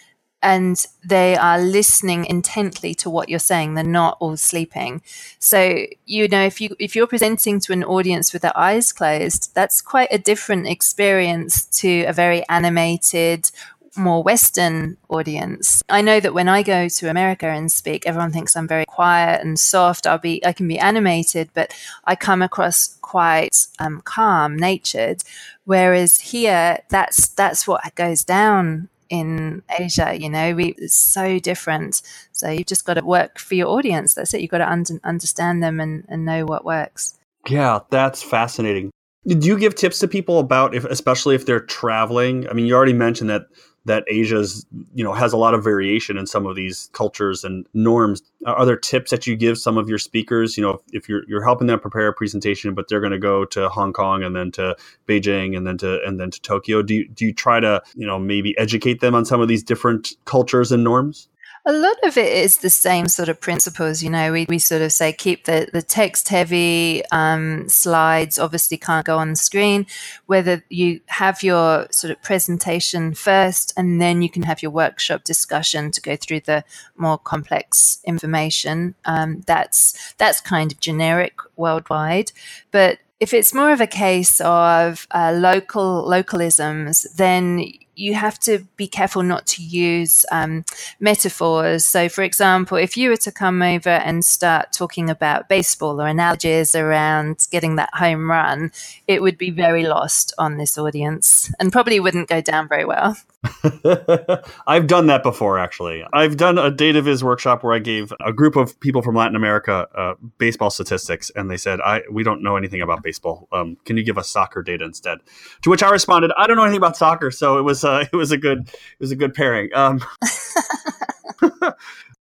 and 0.44 0.86
they 1.04 1.38
are 1.38 1.60
listening 1.60 2.26
intently 2.26 2.94
to 2.94 3.10
what 3.10 3.30
you're 3.30 3.40
saying. 3.40 3.74
They're 3.74 3.84
not 3.84 4.18
all 4.20 4.36
sleeping. 4.36 5.02
So 5.40 5.86
you 6.06 6.28
know 6.28 6.44
if 6.44 6.60
you 6.62 6.76
if 6.80 6.96
you're 6.96 7.08
presenting 7.08 7.60
to 7.62 7.74
an 7.74 7.84
audience 7.84 8.34
with 8.34 8.42
their 8.42 8.58
eyes 8.58 8.92
closed 8.92 9.52
that's 9.56 9.82
quite 9.82 10.10
a 10.12 10.18
different 10.18 10.68
experience 10.68 11.66
to 11.82 12.04
a 12.04 12.14
very 12.14 12.48
animated 12.50 13.50
more 13.96 14.24
Western 14.24 14.98
audience. 15.10 15.82
I 15.90 16.02
know 16.02 16.20
that 16.20 16.34
when 16.34 16.50
I 16.50 16.64
go 16.64 16.88
to 16.88 17.10
America 17.10 17.48
and 17.48 17.72
speak, 17.72 18.06
everyone 18.06 18.32
thinks 18.32 18.56
I'm 18.56 18.68
very 18.68 18.86
quiet 18.86 19.42
and 19.42 19.60
soft. 19.60 20.08
I'll 20.08 20.18
be, 20.18 20.44
I 20.46 20.54
can 20.54 20.68
be 20.68 20.80
animated, 20.80 21.50
but 21.54 21.74
I 22.06 22.16
come 22.16 22.42
across 22.42 22.98
quite 23.02 23.68
um, 23.80 24.02
calm, 24.02 24.56
natured. 24.58 25.24
Whereas 25.66 26.20
here, 26.20 26.80
that's 26.90 27.28
that's 27.30 27.68
what 27.68 27.96
goes 27.96 28.24
down 28.24 28.90
in 29.10 29.62
Asia. 29.80 30.18
You 30.20 30.30
know, 30.30 30.56
we 30.56 30.76
it's 30.78 30.96
so 30.96 31.40
different. 31.40 32.02
So 32.32 32.50
you've 32.50 32.68
just 32.68 32.86
got 32.86 32.96
to 32.96 33.06
work 33.06 33.40
for 33.40 33.56
your 33.56 33.68
audience. 33.68 34.16
That's 34.16 34.34
it. 34.34 34.42
You've 34.42 34.52
got 34.52 34.58
to 34.60 34.70
un- 34.70 35.00
understand 35.04 35.64
them 35.64 35.80
and, 35.80 36.04
and 36.10 36.26
know 36.26 36.46
what 36.46 36.66
works. 36.66 37.18
Yeah, 37.48 37.80
that's 37.90 38.24
fascinating. 38.24 38.90
Do 39.26 39.48
you 39.48 39.58
give 39.58 39.76
tips 39.76 40.00
to 40.00 40.08
people 40.08 40.40
about 40.40 40.76
if, 40.76 40.84
especially 40.86 41.36
if 41.36 41.46
they're 41.46 41.62
traveling? 41.62 42.50
I 42.50 42.54
mean, 42.54 42.66
you 42.66 42.76
already 42.76 42.94
mentioned 42.94 43.30
that 43.30 43.44
that 43.86 44.04
Asia's 44.08 44.66
you 44.94 45.04
know 45.04 45.14
has 45.14 45.34
a 45.34 45.38
lot 45.38 45.54
of 45.54 45.64
variation 45.64 46.18
in 46.18 46.26
some 46.26 46.46
of 46.46 46.56
these 46.56 46.90
cultures 46.94 47.44
and 47.44 47.68
norms. 47.74 48.22
Are 48.46 48.66
there 48.66 48.78
tips 48.78 49.12
that 49.12 49.28
you 49.28 49.36
give 49.36 49.58
some 49.58 49.78
of 49.78 49.90
your 49.90 49.98
speakers? 49.98 50.58
You 50.58 50.64
know, 50.64 50.82
if 50.92 51.10
you're 51.10 51.24
you're 51.28 51.44
helping 51.44 51.68
them 51.68 51.80
prepare 51.80 52.08
a 52.08 52.14
presentation, 52.14 52.74
but 52.74 52.88
they're 52.88 53.02
going 53.02 53.12
to 53.12 53.20
go 53.20 53.46
to 53.46 53.70
Hong 53.70 53.94
Kong 53.94 54.24
and 54.24 54.36
then 54.36 54.52
to 54.52 54.76
Beijing 55.08 55.56
and 55.56 55.68
then 55.68 55.78
to 55.80 56.02
and 56.04 56.20
then 56.20 56.32
to 56.32 56.42
Tokyo. 56.42 56.82
Do 56.82 56.94
you 56.94 57.08
do 57.08 57.26
you 57.26 57.34
try 57.34 57.60
to 57.60 57.82
you 57.96 58.08
know 58.08 58.20
maybe 58.20 58.58
educate 58.58 59.02
them 59.02 59.16
on 59.16 59.26
some 59.26 59.42
of 59.42 59.48
these 59.48 59.64
different 59.64 60.14
cultures 60.26 60.72
and 60.72 60.84
norms? 60.84 61.28
A 61.66 61.72
lot 61.72 61.96
of 62.04 62.18
it 62.18 62.34
is 62.34 62.58
the 62.58 62.70
same 62.70 63.08
sort 63.08 63.30
of 63.30 63.40
principles. 63.40 64.04
You 64.04 64.10
know, 64.10 64.34
we, 64.34 64.46
we 64.50 64.60
sort 64.60 64.82
of 64.82 64.92
say 64.92 65.14
keep 65.14 65.46
the, 65.46 65.70
the 65.72 65.82
text 65.82 66.28
heavy 66.28 67.04
um, 67.10 67.70
slides, 67.70 68.38
obviously 68.38 68.76
can't 68.76 69.06
go 69.06 69.18
on 69.18 69.30
the 69.30 69.36
screen. 69.38 69.86
Whether 70.26 70.66
you 70.68 71.00
have 71.06 71.42
your 71.42 71.88
sort 71.90 72.12
of 72.12 72.22
presentation 72.22 73.14
first 73.14 73.74
and 73.78 74.02
then 74.02 74.22
you 74.22 74.30
can 74.30 74.44
have 74.44 74.62
your 74.62 74.72
workshop 74.72 75.24
discussion 75.24 75.92
to 75.92 76.02
go 76.02 76.18
through 76.18 76.42
the 76.42 76.66
more 76.98 77.18
complex 77.18 78.00
information. 78.04 78.96
Um, 79.06 79.42
that's, 79.48 80.14
that's 80.18 80.42
kind 80.42 80.70
of 80.70 80.82
generic 80.82 81.36
worldwide. 81.56 82.34
But 82.72 83.00
if 83.22 83.34
it's 83.34 83.54
more 83.54 83.72
of 83.72 83.80
a 83.80 83.88
case 83.88 84.42
of 84.42 85.08
uh, 85.12 85.32
local 85.34 86.04
localisms, 86.04 87.16
then 87.16 87.64
you 87.96 88.14
have 88.16 88.40
to 88.40 88.60
be 88.78 88.88
careful 88.88 89.24
not 89.24 89.46
to 89.48 89.64
use 89.64 90.26
um, 90.32 90.66
metaphors. 91.00 91.86
So, 91.86 92.10
for 92.10 92.24
example, 92.24 92.78
if 92.78 92.98
you 92.98 93.10
were 93.10 93.18
to 93.18 93.32
come 93.32 93.62
over 93.62 93.90
and 93.90 94.24
start 94.26 94.74
talking 94.74 95.10
about 95.10 95.50
baseball 95.50 96.02
or 96.02 96.08
analogies 96.08 96.76
around 96.76 97.48
getting 97.52 97.76
that 97.76 97.94
home 97.94 98.30
run, 98.30 98.72
it 99.08 99.22
would 99.22 99.38
be 99.38 99.52
very 99.52 99.86
lost 99.86 100.34
on 100.38 100.58
this 100.58 100.78
audience 100.78 101.52
and 101.60 101.72
probably 101.72 102.00
wouldn't 102.00 102.30
go 102.30 102.42
down 102.42 102.68
very 102.68 102.86
well. 102.86 103.18
I've 104.68 104.88
done 104.88 105.08
that 105.08 105.22
before, 105.22 105.60
actually. 105.60 106.04
I've 106.14 106.38
done 106.38 106.58
a 106.58 106.72
data 106.72 107.02
viz 107.02 107.24
workshop 107.24 107.64
where 107.64 107.74
I 107.74 107.80
gave 107.80 108.14
a 108.26 108.32
group 108.32 108.56
of 108.56 108.80
people 108.80 109.02
from 109.02 109.16
Latin 109.16 109.36
America 109.36 109.88
uh, 109.96 110.14
baseball 110.38 110.70
statistics, 110.70 111.30
and 111.36 111.52
they 111.52 111.58
said, 111.58 111.82
"I 111.82 112.04
we 112.10 112.24
don't 112.24 112.42
know 112.42 112.56
anything 112.56 112.82
about 112.82 113.04
baseball. 113.04 113.50
Um, 113.52 113.78
can 113.84 113.98
you 113.98 114.04
give 114.04 114.18
us 114.18 114.30
soccer 114.30 114.64
data 114.64 114.86
instead?" 114.86 115.20
To 115.64 115.70
which 115.70 115.84
I 115.84 115.90
responded, 115.90 116.32
"I 116.38 116.48
don't 116.48 116.56
know 116.56 116.64
anything 116.64 116.78
about 116.78 116.96
soccer." 116.96 117.32
So 117.32 117.58
it 117.58 117.64
was 117.84 117.90
uh, 117.90 118.06
it 118.14 118.16
was 118.16 118.32
a 118.32 118.38
good 118.38 118.68
it 118.68 119.00
was 119.00 119.12
a 119.12 119.16
good 119.16 119.34
pairing. 119.34 119.70
Um, 119.74 120.00
so 120.24 121.74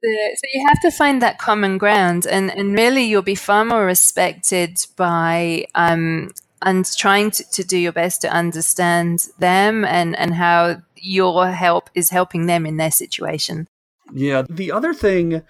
you 0.04 0.66
have 0.68 0.82
to 0.82 0.92
find 0.92 1.22
that 1.22 1.38
common 1.38 1.78
ground, 1.78 2.26
and 2.26 2.52
and 2.52 2.74
really 2.74 3.04
you'll 3.04 3.22
be 3.22 3.36
far 3.36 3.66
more 3.66 3.86
respected 3.86 4.86
by 4.96 5.66
um, 5.76 6.32
and 6.62 6.86
trying 6.98 7.32
to, 7.32 7.50
to 7.52 7.64
do 7.64 7.78
your 7.78 7.92
best 7.92 8.22
to 8.22 8.30
understand 8.30 9.28
them 9.40 9.86
and 9.86 10.16
and 10.18 10.36
how 10.36 10.82
your 10.96 11.48
help 11.48 11.90
is 11.96 12.10
helping 12.10 12.46
them 12.46 12.66
in 12.66 12.78
their 12.78 12.92
situation. 12.92 13.68
Yeah. 14.14 14.44
The 14.50 14.72
other 14.72 14.94
thing 14.94 15.42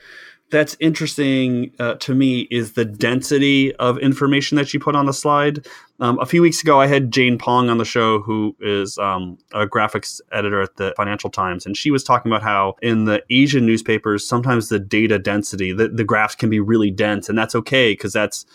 that's 0.52 0.76
interesting 0.80 1.72
uh, 1.80 1.96
to 1.96 2.14
me 2.14 2.42
is 2.52 2.74
the 2.74 2.86
density 2.86 3.74
of 3.76 3.98
information 4.00 4.58
that 4.58 4.74
you 4.74 4.80
put 4.80 4.96
on 4.96 5.06
the 5.06 5.14
slide. 5.14 5.66
Um, 6.00 6.20
a 6.20 6.26
few 6.26 6.42
weeks 6.42 6.62
ago, 6.62 6.80
I 6.80 6.88
had 6.88 7.12
Jane 7.12 7.38
Pong 7.38 7.70
on 7.70 7.78
the 7.78 7.86
show, 7.86 8.22
who 8.22 8.56
is 8.60 8.98
um, 8.98 9.38
a 9.54 9.66
graphics 9.66 10.20
editor 10.32 10.62
at 10.62 10.76
the 10.76 10.94
Financial 10.98 11.30
Times, 11.30 11.66
and 11.66 11.76
she 11.76 11.90
was 11.90 12.04
talking 12.04 12.32
about 12.32 12.44
how 12.44 12.76
in 12.82 13.06
the 13.06 13.24
Asian 13.30 13.66
newspapers, 13.66 14.28
sometimes 14.28 14.70
the 14.70 14.80
data 14.80 15.18
density, 15.18 15.72
the, 15.72 15.88
the 15.88 16.04
graphs 16.04 16.36
can 16.36 16.50
be 16.50 16.60
really 16.60 16.92
dense, 16.92 17.30
and 17.30 17.38
that's 17.38 17.56
okay 17.56 17.94
because 17.94 18.14
that's 18.14 18.46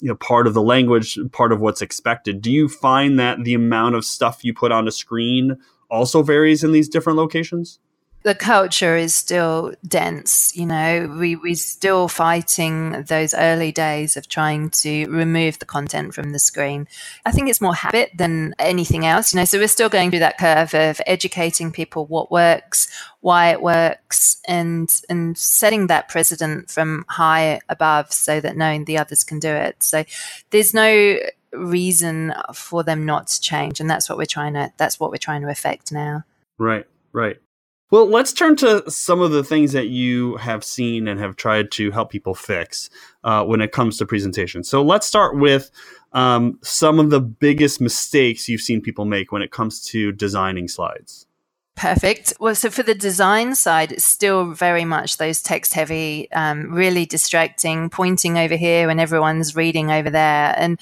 you 0.00 0.08
know 0.08 0.16
part 0.16 0.46
of 0.46 0.54
the 0.54 0.62
language, 0.62 1.18
part 1.32 1.52
of 1.52 1.60
what's 1.60 1.82
expected. 1.82 2.40
Do 2.40 2.50
you 2.50 2.68
find 2.68 3.18
that 3.18 3.44
the 3.44 3.54
amount 3.54 3.96
of 3.96 4.04
stuff 4.04 4.44
you 4.44 4.54
put 4.54 4.72
on 4.72 4.86
a 4.86 4.92
screen 4.92 5.56
also 5.90 6.22
varies 6.22 6.62
in 6.62 6.72
these 6.72 6.88
different 6.88 7.18
locations? 7.18 7.78
The 8.22 8.34
culture 8.34 8.96
is 8.96 9.14
still 9.14 9.72
dense. 9.86 10.54
You 10.54 10.66
know, 10.66 11.16
we, 11.18 11.36
we're 11.36 11.54
still 11.54 12.06
fighting 12.06 13.04
those 13.04 13.32
early 13.32 13.72
days 13.72 14.16
of 14.16 14.28
trying 14.28 14.70
to 14.70 15.06
remove 15.06 15.58
the 15.58 15.64
content 15.64 16.14
from 16.14 16.32
the 16.32 16.38
screen. 16.38 16.86
I 17.24 17.32
think 17.32 17.48
it's 17.48 17.62
more 17.62 17.74
habit 17.74 18.10
than 18.14 18.54
anything 18.58 19.06
else. 19.06 19.32
You 19.32 19.40
know, 19.40 19.44
so 19.46 19.58
we're 19.58 19.68
still 19.68 19.88
going 19.88 20.10
through 20.10 20.20
that 20.20 20.38
curve 20.38 20.74
of 20.74 21.00
educating 21.06 21.72
people 21.72 22.06
what 22.06 22.30
works, 22.30 22.88
why 23.20 23.50
it 23.50 23.62
works, 23.62 24.40
and 24.46 24.90
and 25.08 25.38
setting 25.38 25.86
that 25.86 26.08
precedent 26.08 26.70
from 26.70 27.06
high 27.08 27.60
above 27.70 28.12
so 28.12 28.40
that 28.40 28.56
knowing 28.56 28.84
the 28.84 28.98
others 28.98 29.24
can 29.24 29.38
do 29.38 29.48
it. 29.50 29.82
So 29.82 30.04
there's 30.50 30.74
no 30.74 31.18
reason 31.52 32.34
for 32.54 32.84
them 32.84 33.04
not 33.04 33.26
to 33.26 33.40
change 33.40 33.80
and 33.80 33.90
that's 33.90 34.08
what 34.08 34.16
we're 34.16 34.24
trying 34.24 34.54
to 34.54 34.72
that's 34.76 35.00
what 35.00 35.10
we're 35.10 35.16
trying 35.16 35.42
to 35.42 35.48
affect 35.48 35.90
now 35.90 36.22
right 36.58 36.86
right 37.12 37.38
well 37.90 38.06
let's 38.06 38.32
turn 38.32 38.56
to 38.56 38.88
some 38.90 39.20
of 39.20 39.30
the 39.30 39.44
things 39.44 39.72
that 39.72 39.88
you 39.88 40.36
have 40.36 40.64
seen 40.64 41.08
and 41.08 41.20
have 41.20 41.36
tried 41.36 41.70
to 41.70 41.90
help 41.90 42.10
people 42.10 42.34
fix 42.34 42.90
uh, 43.24 43.44
when 43.44 43.60
it 43.60 43.72
comes 43.72 43.98
to 43.98 44.06
presentation 44.06 44.62
so 44.64 44.82
let's 44.82 45.06
start 45.06 45.36
with 45.36 45.70
um, 46.12 46.58
some 46.62 46.98
of 46.98 47.10
the 47.10 47.20
biggest 47.20 47.80
mistakes 47.80 48.48
you've 48.48 48.60
seen 48.60 48.80
people 48.80 49.04
make 49.04 49.30
when 49.30 49.42
it 49.42 49.52
comes 49.52 49.80
to 49.84 50.12
designing 50.12 50.68
slides 50.68 51.26
Perfect. 51.80 52.34
Well, 52.38 52.54
so 52.54 52.68
for 52.68 52.82
the 52.82 52.94
design 52.94 53.54
side, 53.54 53.90
it's 53.90 54.04
still 54.04 54.52
very 54.52 54.84
much 54.84 55.16
those 55.16 55.40
text 55.40 55.72
heavy, 55.72 56.30
um, 56.32 56.70
really 56.74 57.06
distracting, 57.06 57.88
pointing 57.88 58.36
over 58.36 58.54
here 58.54 58.86
when 58.88 59.00
everyone's 59.00 59.56
reading 59.56 59.90
over 59.90 60.10
there. 60.10 60.54
And 60.58 60.78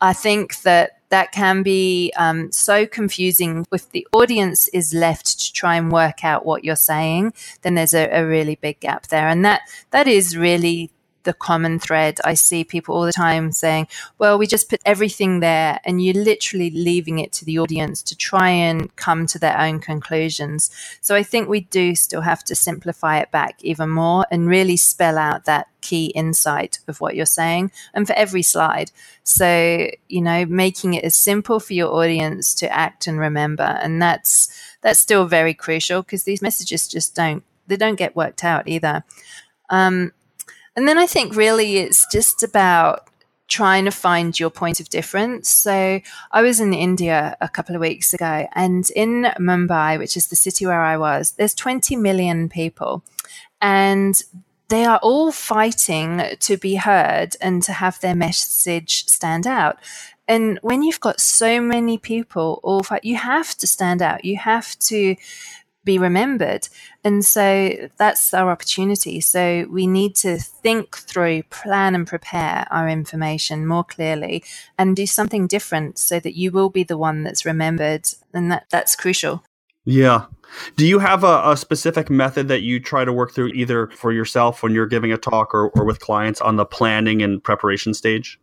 I 0.00 0.12
think 0.12 0.60
that 0.62 0.99
that 1.10 1.32
can 1.32 1.62
be 1.62 2.12
um, 2.16 2.50
so 2.50 2.86
confusing. 2.86 3.66
If 3.72 3.90
the 3.90 4.06
audience 4.12 4.68
is 4.68 4.94
left 4.94 5.38
to 5.40 5.52
try 5.52 5.76
and 5.76 5.92
work 5.92 6.24
out 6.24 6.46
what 6.46 6.64
you're 6.64 6.76
saying 6.76 7.32
then 7.62 7.74
there's 7.74 7.94
a, 7.94 8.08
a 8.10 8.26
really 8.26 8.56
big 8.56 8.80
gap 8.80 9.08
there. 9.08 9.28
And 9.28 9.44
that 9.44 9.62
that 9.90 10.06
is 10.06 10.36
really 10.36 10.90
the 11.24 11.32
common 11.32 11.78
thread. 11.78 12.18
I 12.24 12.34
see 12.34 12.64
people 12.64 12.94
all 12.94 13.04
the 13.04 13.12
time 13.12 13.52
saying, 13.52 13.88
well, 14.18 14.38
we 14.38 14.46
just 14.46 14.70
put 14.70 14.80
everything 14.84 15.40
there 15.40 15.80
and 15.84 16.02
you're 16.02 16.14
literally 16.14 16.70
leaving 16.70 17.18
it 17.18 17.32
to 17.34 17.44
the 17.44 17.58
audience 17.58 18.02
to 18.04 18.16
try 18.16 18.48
and 18.48 18.94
come 18.96 19.26
to 19.26 19.38
their 19.38 19.58
own 19.58 19.80
conclusions. 19.80 20.70
So 21.00 21.14
I 21.14 21.22
think 21.22 21.48
we 21.48 21.60
do 21.60 21.94
still 21.94 22.22
have 22.22 22.44
to 22.44 22.54
simplify 22.54 23.18
it 23.18 23.30
back 23.30 23.62
even 23.62 23.90
more 23.90 24.26
and 24.30 24.46
really 24.46 24.76
spell 24.76 25.18
out 25.18 25.44
that 25.44 25.68
key 25.80 26.06
insight 26.06 26.78
of 26.88 27.00
what 27.00 27.16
you're 27.16 27.26
saying 27.26 27.70
and 27.94 28.06
for 28.06 28.12
every 28.14 28.42
slide. 28.42 28.90
So, 29.22 29.88
you 30.08 30.22
know, 30.22 30.44
making 30.46 30.94
it 30.94 31.04
as 31.04 31.16
simple 31.16 31.60
for 31.60 31.74
your 31.74 31.92
audience 31.92 32.54
to 32.56 32.72
act 32.72 33.06
and 33.06 33.18
remember. 33.18 33.62
And 33.62 34.00
that's, 34.00 34.48
that's 34.82 35.00
still 35.00 35.26
very 35.26 35.54
crucial 35.54 36.02
because 36.02 36.24
these 36.24 36.42
messages 36.42 36.88
just 36.88 37.14
don't, 37.14 37.44
they 37.66 37.76
don't 37.76 37.96
get 37.96 38.16
worked 38.16 38.44
out 38.44 38.68
either. 38.68 39.04
Um, 39.68 40.12
and 40.76 40.88
then 40.88 40.98
I 40.98 41.06
think 41.06 41.34
really 41.34 41.78
it's 41.78 42.06
just 42.10 42.42
about 42.42 43.08
trying 43.50 43.84
to 43.84 43.90
find 43.90 44.38
your 44.38 44.48
point 44.48 44.78
of 44.80 44.88
difference. 44.88 45.50
So 45.50 46.00
I 46.30 46.42
was 46.42 46.60
in 46.60 46.72
India 46.72 47.36
a 47.40 47.48
couple 47.48 47.74
of 47.74 47.80
weeks 47.80 48.14
ago, 48.14 48.46
and 48.54 48.88
in 48.94 49.24
Mumbai, 49.38 49.98
which 49.98 50.16
is 50.16 50.28
the 50.28 50.36
city 50.36 50.64
where 50.64 50.82
I 50.82 50.96
was, 50.96 51.32
there's 51.32 51.54
20 51.54 51.96
million 51.96 52.48
people. 52.48 53.02
And 53.60 54.22
they 54.68 54.84
are 54.84 55.00
all 55.02 55.32
fighting 55.32 56.22
to 56.38 56.56
be 56.56 56.76
heard 56.76 57.34
and 57.40 57.60
to 57.64 57.72
have 57.72 58.00
their 58.00 58.14
message 58.14 59.04
stand 59.06 59.46
out. 59.46 59.78
And 60.28 60.60
when 60.62 60.84
you've 60.84 61.00
got 61.00 61.20
so 61.20 61.60
many 61.60 61.98
people 61.98 62.60
all 62.62 62.84
fight, 62.84 63.04
you 63.04 63.16
have 63.16 63.56
to 63.56 63.66
stand 63.66 64.00
out. 64.00 64.24
You 64.24 64.36
have 64.36 64.78
to 64.78 65.16
be 65.84 65.98
remembered. 65.98 66.68
And 67.04 67.24
so 67.24 67.88
that's 67.96 68.34
our 68.34 68.50
opportunity. 68.50 69.20
So 69.20 69.66
we 69.70 69.86
need 69.86 70.14
to 70.16 70.38
think 70.38 70.96
through, 70.96 71.44
plan 71.44 71.94
and 71.94 72.06
prepare 72.06 72.66
our 72.70 72.88
information 72.88 73.66
more 73.66 73.84
clearly 73.84 74.44
and 74.78 74.94
do 74.94 75.06
something 75.06 75.46
different 75.46 75.98
so 75.98 76.20
that 76.20 76.36
you 76.36 76.50
will 76.50 76.70
be 76.70 76.84
the 76.84 76.98
one 76.98 77.22
that's 77.22 77.46
remembered. 77.46 78.08
And 78.34 78.52
that, 78.52 78.66
that's 78.70 78.94
crucial. 78.94 79.42
Yeah. 79.84 80.26
Do 80.76 80.86
you 80.86 80.98
have 80.98 81.24
a, 81.24 81.50
a, 81.50 81.56
specific 81.56 82.10
method 82.10 82.48
that 82.48 82.62
you 82.62 82.80
try 82.80 83.04
to 83.04 83.12
work 83.12 83.32
through 83.32 83.48
either 83.54 83.86
for 83.88 84.12
yourself 84.12 84.62
when 84.62 84.74
you're 84.74 84.86
giving 84.86 85.12
a 85.12 85.16
talk 85.16 85.54
or, 85.54 85.70
or 85.70 85.84
with 85.84 86.00
clients 86.00 86.40
on 86.40 86.56
the 86.56 86.66
planning 86.66 87.22
and 87.22 87.42
preparation 87.42 87.94
stage? 87.94 88.38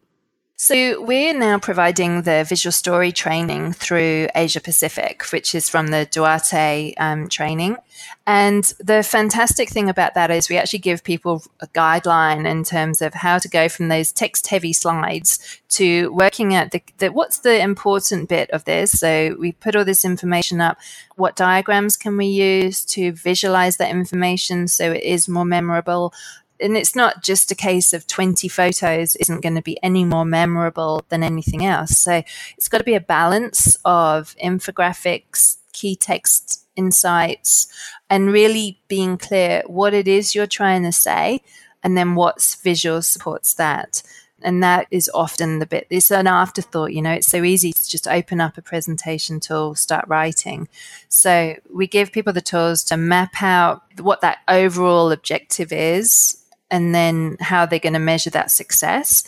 So 0.60 1.00
we're 1.00 1.38
now 1.38 1.60
providing 1.60 2.24
the 2.24 2.44
visual 2.44 2.72
story 2.72 3.12
training 3.12 3.74
through 3.74 4.28
Asia 4.34 4.60
Pacific, 4.60 5.22
which 5.32 5.54
is 5.54 5.70
from 5.70 5.90
the 5.90 6.08
Duarte 6.10 6.96
um, 6.98 7.30
training. 7.30 7.78
And 8.26 8.64
the 8.80 9.04
fantastic 9.04 9.70
thing 9.70 9.88
about 9.88 10.16
that 10.16 10.32
is 10.32 10.50
we 10.50 10.58
actually 10.58 10.80
give 10.80 11.04
people 11.04 11.44
a 11.60 11.68
guideline 11.68 12.50
in 12.50 12.64
terms 12.64 13.04
of 13.04 13.14
how 13.14 13.38
to 13.38 13.48
go 13.48 13.70
from 13.70 13.90
those 13.90 14.12
text 14.12 14.48
heavy 14.48 14.74
slides 14.74 15.62
to 15.70 16.12
working 16.12 16.56
at 16.56 16.72
the, 16.72 16.82
the 16.98 17.10
what's 17.10 17.38
the 17.38 17.62
important 17.62 18.28
bit 18.28 18.50
of 18.50 18.66
this. 18.66 19.00
So 19.00 19.36
we 19.40 19.52
put 19.52 19.76
all 19.76 19.86
this 19.86 20.04
information 20.04 20.60
up. 20.60 20.80
What 21.18 21.36
diagrams 21.36 21.96
can 21.96 22.18
we 22.18 22.26
use 22.26 22.84
to 22.86 23.12
visualize 23.12 23.78
that 23.78 23.92
information 23.92 24.68
so 24.68 24.92
it 24.92 25.04
is 25.04 25.30
more 25.30 25.46
memorable? 25.46 26.16
And 26.60 26.78
it's 26.78 26.96
not 26.96 27.24
just 27.24 27.52
a 27.52 27.56
case 27.56 27.94
of 27.94 28.08
20 28.08 28.48
photos 28.48 29.16
isn't 29.18 29.42
going 29.42 29.56
to 29.56 29.62
be 29.62 29.82
any 29.84 30.04
more 30.04 30.26
memorable 30.26 31.04
than 31.10 31.24
anything 31.24 31.66
else. 31.66 31.98
So 31.98 32.24
it's 32.58 32.68
got 32.68 32.80
to 32.80 32.84
be 32.84 32.96
a 32.96 33.02
balance 33.02 33.78
of 33.86 34.36
infographics, 34.44 35.58
key 35.74 35.96
text 35.96 36.66
insights, 36.76 37.68
and 38.10 38.32
really 38.32 38.80
being 38.88 39.18
clear 39.18 39.64
what 39.68 39.94
it 39.94 40.08
is 40.08 40.36
you're 40.36 40.48
trying 40.48 40.84
to 40.84 40.92
say, 40.92 41.42
and 41.84 41.98
then 41.98 42.16
what 42.16 42.58
visual 42.62 43.02
supports 43.02 43.54
that. 43.56 44.02
And 44.44 44.62
that 44.62 44.86
is 44.92 45.10
often 45.16 45.58
the 45.58 45.66
bit, 45.66 45.88
it's 45.90 46.12
an 46.12 46.28
afterthought, 46.28 46.94
you 46.94 47.02
know, 47.02 47.12
it's 47.12 47.28
so 47.28 47.44
easy 47.44 47.74
to 47.74 47.90
just 47.90 48.08
open 48.08 48.40
up 48.40 48.56
a 48.58 48.62
presentation 48.62 49.40
tool, 49.40 49.74
start 49.74 50.06
writing. 50.08 50.68
So 51.10 51.56
we 51.74 51.88
give 51.88 52.12
people 52.12 52.34
the 52.34 52.42
tools 52.42 52.84
to 52.86 52.98
map 52.98 53.42
out 53.42 53.82
what 54.00 54.22
that 54.22 54.40
overall 54.48 55.12
objective 55.12 55.72
is 55.72 56.38
and 56.70 56.94
then 56.94 57.38
how 57.40 57.66
they're 57.66 57.80
going 57.80 57.94
to 57.94 58.00
measure 58.00 58.30
that 58.32 58.52
success 58.52 59.24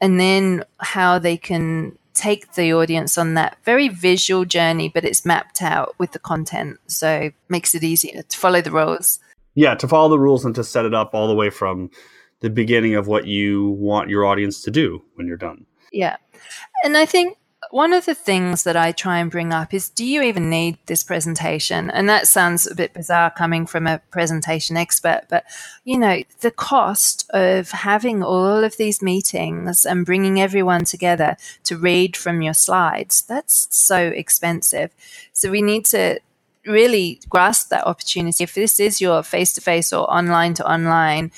and 0.00 0.18
then 0.18 0.64
how 0.78 1.18
they 1.18 1.36
can 1.36 1.96
take 2.14 2.52
the 2.54 2.72
audience 2.72 3.16
on 3.16 3.34
that 3.34 3.56
very 3.64 3.88
visual 3.88 4.44
journey, 4.44 4.88
but 4.88 5.04
it's 5.04 5.24
mapped 5.24 5.62
out 5.62 5.94
with 5.98 6.12
the 6.12 6.18
content. 6.18 6.78
So 6.86 7.30
makes 7.48 7.74
it 7.74 7.84
easier 7.84 8.22
to 8.22 8.36
follow 8.36 8.60
the 8.60 8.72
rules. 8.72 9.20
Yeah, 9.54 9.74
to 9.76 9.88
follow 9.88 10.08
the 10.08 10.18
rules 10.18 10.44
and 10.44 10.54
to 10.56 10.64
set 10.64 10.84
it 10.84 10.94
up 10.94 11.14
all 11.14 11.28
the 11.28 11.34
way 11.34 11.50
from 11.50 11.90
the 12.40 12.50
beginning 12.50 12.94
of 12.94 13.06
what 13.06 13.26
you 13.26 13.70
want 13.70 14.10
your 14.10 14.24
audience 14.24 14.62
to 14.62 14.70
do 14.70 15.02
when 15.14 15.26
you're 15.26 15.36
done. 15.36 15.66
Yeah. 15.92 16.16
And 16.84 16.96
I 16.96 17.06
think 17.06 17.36
one 17.70 17.92
of 17.92 18.06
the 18.06 18.14
things 18.14 18.62
that 18.64 18.76
I 18.76 18.92
try 18.92 19.18
and 19.18 19.30
bring 19.30 19.52
up 19.52 19.74
is 19.74 19.88
do 19.88 20.04
you 20.04 20.22
even 20.22 20.50
need 20.50 20.78
this 20.86 21.02
presentation? 21.02 21.90
And 21.90 22.08
that 22.08 22.28
sounds 22.28 22.66
a 22.66 22.74
bit 22.74 22.94
bizarre 22.94 23.30
coming 23.30 23.66
from 23.66 23.86
a 23.86 24.00
presentation 24.10 24.76
expert, 24.76 25.22
but 25.28 25.44
you 25.84 25.98
know, 25.98 26.22
the 26.40 26.50
cost 26.50 27.28
of 27.30 27.70
having 27.70 28.22
all 28.22 28.64
of 28.64 28.76
these 28.76 29.02
meetings 29.02 29.84
and 29.84 30.06
bringing 30.06 30.40
everyone 30.40 30.84
together 30.84 31.36
to 31.64 31.76
read 31.76 32.16
from 32.16 32.42
your 32.42 32.54
slides, 32.54 33.22
that's 33.22 33.68
so 33.70 33.98
expensive. 34.08 34.90
So 35.32 35.50
we 35.50 35.62
need 35.62 35.84
to 35.86 36.20
really 36.68 37.20
grasp 37.28 37.70
that 37.70 37.86
opportunity. 37.86 38.44
If 38.44 38.54
this 38.54 38.78
is 38.78 39.00
your 39.00 39.22
face 39.22 39.52
to 39.54 39.60
face 39.60 39.92
or 39.92 40.10
online 40.12 40.54
to 40.54 40.70
online, 40.70 41.32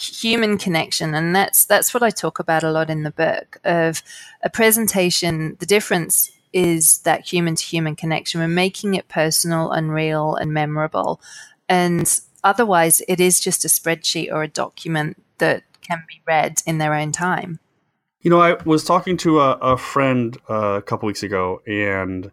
human 0.00 0.58
connection. 0.58 1.14
And 1.14 1.34
that's 1.34 1.64
that's 1.64 1.94
what 1.94 2.02
I 2.02 2.10
talk 2.10 2.38
about 2.38 2.64
a 2.64 2.70
lot 2.70 2.90
in 2.90 3.02
the 3.02 3.10
book 3.10 3.58
of 3.64 4.02
a 4.42 4.50
presentation. 4.50 5.56
The 5.60 5.66
difference 5.66 6.30
is 6.52 6.98
that 6.98 7.28
human 7.28 7.56
to 7.56 7.64
human 7.64 7.96
connection. 7.96 8.40
We're 8.40 8.48
making 8.48 8.94
it 8.94 9.08
personal 9.08 9.72
and 9.72 9.92
real 9.92 10.36
and 10.36 10.52
memorable. 10.52 11.20
And 11.68 12.20
otherwise 12.42 13.02
it 13.08 13.20
is 13.20 13.40
just 13.40 13.64
a 13.64 13.68
spreadsheet 13.68 14.32
or 14.32 14.42
a 14.42 14.48
document 14.48 15.22
that 15.38 15.64
can 15.80 16.04
be 16.08 16.22
read 16.26 16.62
in 16.66 16.78
their 16.78 16.94
own 16.94 17.12
time. 17.12 17.58
You 18.20 18.30
know 18.30 18.40
I 18.40 18.54
was 18.64 18.84
talking 18.84 19.16
to 19.18 19.40
a, 19.40 19.52
a 19.52 19.76
friend 19.76 20.38
uh, 20.48 20.76
a 20.78 20.82
couple 20.82 21.06
weeks 21.06 21.22
ago 21.22 21.60
and 21.66 22.30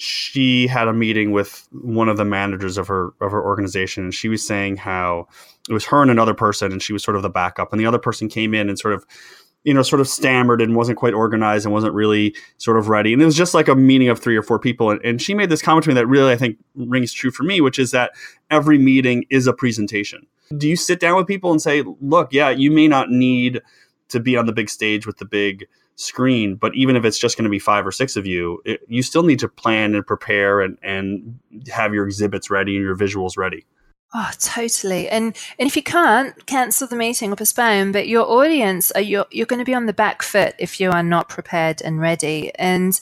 she 0.00 0.66
had 0.66 0.88
a 0.88 0.92
meeting 0.92 1.32
with 1.32 1.68
one 1.72 2.08
of 2.08 2.16
the 2.16 2.24
managers 2.24 2.78
of 2.78 2.86
her 2.88 3.12
of 3.20 3.32
her 3.32 3.44
organization 3.44 4.04
and 4.04 4.14
she 4.14 4.28
was 4.28 4.46
saying 4.46 4.76
how 4.76 5.26
it 5.68 5.72
was 5.72 5.84
her 5.84 6.02
and 6.02 6.10
another 6.10 6.34
person 6.34 6.72
and 6.72 6.82
she 6.82 6.92
was 6.92 7.02
sort 7.02 7.16
of 7.16 7.22
the 7.22 7.30
backup 7.30 7.72
and 7.72 7.80
the 7.80 7.86
other 7.86 7.98
person 7.98 8.28
came 8.28 8.54
in 8.54 8.68
and 8.68 8.78
sort 8.78 8.94
of 8.94 9.04
you 9.64 9.74
know 9.74 9.82
sort 9.82 10.00
of 10.00 10.08
stammered 10.08 10.62
and 10.62 10.76
wasn't 10.76 10.96
quite 10.96 11.14
organized 11.14 11.66
and 11.66 11.72
wasn't 11.72 11.92
really 11.92 12.34
sort 12.58 12.78
of 12.78 12.88
ready 12.88 13.12
and 13.12 13.20
it 13.20 13.24
was 13.24 13.36
just 13.36 13.54
like 13.54 13.68
a 13.68 13.74
meeting 13.74 14.08
of 14.08 14.18
three 14.18 14.36
or 14.36 14.42
four 14.42 14.58
people 14.58 14.90
and, 14.90 15.04
and 15.04 15.20
she 15.20 15.34
made 15.34 15.50
this 15.50 15.62
comment 15.62 15.84
to 15.84 15.90
me 15.90 15.94
that 15.94 16.06
really 16.06 16.32
i 16.32 16.36
think 16.36 16.56
rings 16.74 17.12
true 17.12 17.30
for 17.30 17.42
me 17.42 17.60
which 17.60 17.78
is 17.78 17.90
that 17.90 18.12
every 18.50 18.78
meeting 18.78 19.24
is 19.30 19.46
a 19.46 19.52
presentation. 19.52 20.26
Do 20.56 20.66
you 20.66 20.76
sit 20.76 21.00
down 21.00 21.16
with 21.16 21.26
people 21.26 21.50
and 21.50 21.60
say 21.60 21.82
look 22.00 22.32
yeah 22.32 22.50
you 22.50 22.70
may 22.70 22.88
not 22.88 23.10
need 23.10 23.60
to 24.08 24.20
be 24.20 24.36
on 24.36 24.46
the 24.46 24.52
big 24.52 24.70
stage 24.70 25.06
with 25.06 25.18
the 25.18 25.26
big 25.26 25.66
screen 25.98 26.54
but 26.54 26.74
even 26.74 26.94
if 26.94 27.04
it's 27.04 27.18
just 27.18 27.36
going 27.36 27.44
to 27.44 27.50
be 27.50 27.58
five 27.58 27.86
or 27.86 27.90
six 27.90 28.16
of 28.16 28.24
you 28.24 28.62
it, 28.64 28.80
you 28.88 29.02
still 29.02 29.24
need 29.24 29.38
to 29.38 29.48
plan 29.48 29.94
and 29.94 30.06
prepare 30.06 30.60
and, 30.60 30.78
and 30.82 31.38
have 31.68 31.92
your 31.92 32.06
exhibits 32.06 32.50
ready 32.50 32.76
and 32.76 32.84
your 32.84 32.96
visuals 32.96 33.36
ready 33.36 33.66
Oh, 34.14 34.30
totally. 34.40 35.06
And 35.10 35.36
and 35.58 35.66
if 35.66 35.76
you 35.76 35.82
can't, 35.82 36.46
cancel 36.46 36.88
the 36.88 36.96
meeting 36.96 37.30
or 37.30 37.36
postpone. 37.36 37.92
But 37.92 38.08
your 38.08 38.26
audience 38.26 38.90
are 38.92 39.02
you're, 39.02 39.26
you're 39.30 39.44
going 39.44 39.58
to 39.58 39.66
be 39.66 39.74
on 39.74 39.84
the 39.84 39.92
back 39.92 40.22
foot 40.22 40.54
if 40.58 40.80
you 40.80 40.90
are 40.90 41.02
not 41.02 41.28
prepared 41.28 41.82
and 41.82 42.00
ready. 42.00 42.50
And 42.54 42.98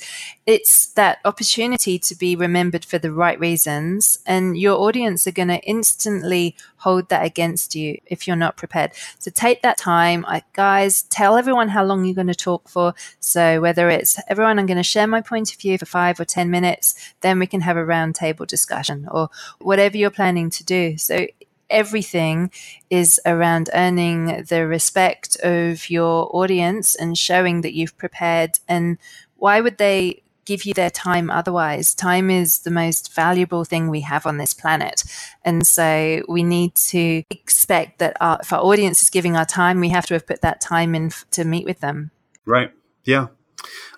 it's 0.47 0.89
that 0.95 1.19
opportunity 1.25 2.01
to 2.01 2.17
be 2.17 2.35
remembered 2.35 2.85
for 2.85 2.99
the 2.99 3.13
right 3.13 3.39
reasons. 3.39 4.19
And 4.27 4.59
your 4.59 4.81
audience 4.81 5.29
are 5.29 5.33
going 5.33 5.47
to 5.49 5.61
instantly 5.61 6.57
hold 6.87 7.09
that 7.09 7.25
against 7.25 7.75
you 7.75 7.99
if 8.07 8.29
you're 8.29 8.37
not 8.37 8.57
prepared. 8.57 8.93
So 9.19 9.29
take 9.33 9.63
that 9.63 9.77
time. 9.77 10.25
I, 10.29 10.45
guys, 10.53 11.03
tell 11.03 11.37
everyone 11.37 11.71
how 11.71 11.85
long 11.85 12.05
you're 12.05 12.15
going 12.23 12.29
to 12.29 12.45
talk 12.51 12.69
for. 12.69 12.95
So 13.19 13.61
whether 13.61 13.91
it's 13.91 14.21
everyone, 14.29 14.61
I'm 14.61 14.67
going 14.67 14.77
to 14.77 14.93
share 14.95 15.09
my 15.09 15.21
point 15.21 15.53
of 15.53 15.59
view 15.59 15.79
for 15.79 15.87
five 15.87 16.21
or 16.21 16.25
10 16.25 16.49
minutes, 16.49 16.95
then 17.23 17.41
we 17.41 17.49
can 17.49 17.63
have 17.63 17.77
a 17.77 17.85
roundtable 17.85 18.47
discussion 18.47 19.09
or 19.11 19.31
whatever 19.61 19.97
you're 19.97 20.11
planning 20.11 20.49
to 20.51 20.65
do. 20.65 20.97
So 20.97 21.27
everything 21.69 22.53
is 22.89 23.21
around 23.27 23.69
earning 23.75 24.45
the 24.45 24.65
respect 24.65 25.37
of 25.43 25.91
your 25.91 26.31
audience 26.37 26.95
and 26.95 27.19
showing 27.19 27.63
that 27.63 27.75
you've 27.75 27.99
prepared. 27.99 28.61
And 28.69 28.99
why 29.35 29.61
would 29.61 29.79
they 29.79 30.23
give 30.47 30.65
you 30.65 30.73
their 30.73 30.91
time 30.91 31.29
otherwise. 31.29 31.95
Time 31.95 32.31
is 32.31 32.61
the 32.61 32.71
most 32.71 33.13
valuable 33.13 33.65
thing 33.65 33.91
we 33.91 34.01
have 34.01 34.27
on 34.27 34.39
this 34.39 34.55
planet. 34.55 35.05
And 35.45 35.67
so 35.67 36.23
we 36.29 36.43
need 36.43 36.75
to 36.77 37.23
expect 37.31 37.99
that 37.99 38.17
our, 38.21 38.39
if 38.41 38.53
our 38.53 38.61
audience 38.61 39.03
is 39.03 39.11
giving 39.11 39.37
our 39.37 39.45
time, 39.45 39.81
we 39.81 39.91
have 39.91 40.07
to 40.07 40.15
have 40.15 40.27
put 40.27 40.41
that 40.41 40.61
time 40.61 40.95
in 40.95 41.07
f- 41.07 41.27
to 41.33 41.45
meet 41.45 41.67
with 41.67 41.81
them. 41.81 42.11
Right. 42.47 42.73
Yeah. 43.05 43.27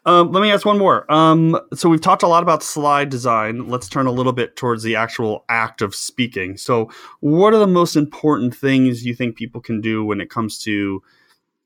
Um, 0.04 0.32
let 0.32 0.40
me 0.40 0.50
ask 0.50 0.64
one 0.64 0.78
more. 0.78 1.10
Um, 1.12 1.58
so 1.74 1.88
we've 1.88 2.00
talked 2.00 2.22
a 2.22 2.28
lot 2.28 2.42
about 2.42 2.62
slide 2.62 3.10
design. 3.10 3.68
Let's 3.68 3.88
turn 3.88 4.06
a 4.06 4.12
little 4.12 4.32
bit 4.32 4.56
towards 4.56 4.82
the 4.82 4.96
actual 4.96 5.44
act 5.48 5.82
of 5.82 5.94
speaking. 5.94 6.56
So, 6.56 6.90
what 7.20 7.52
are 7.52 7.58
the 7.58 7.66
most 7.66 7.96
important 7.96 8.56
things 8.56 9.04
you 9.04 9.14
think 9.14 9.36
people 9.36 9.60
can 9.60 9.80
do 9.80 10.04
when 10.04 10.20
it 10.20 10.30
comes 10.30 10.58
to 10.60 11.02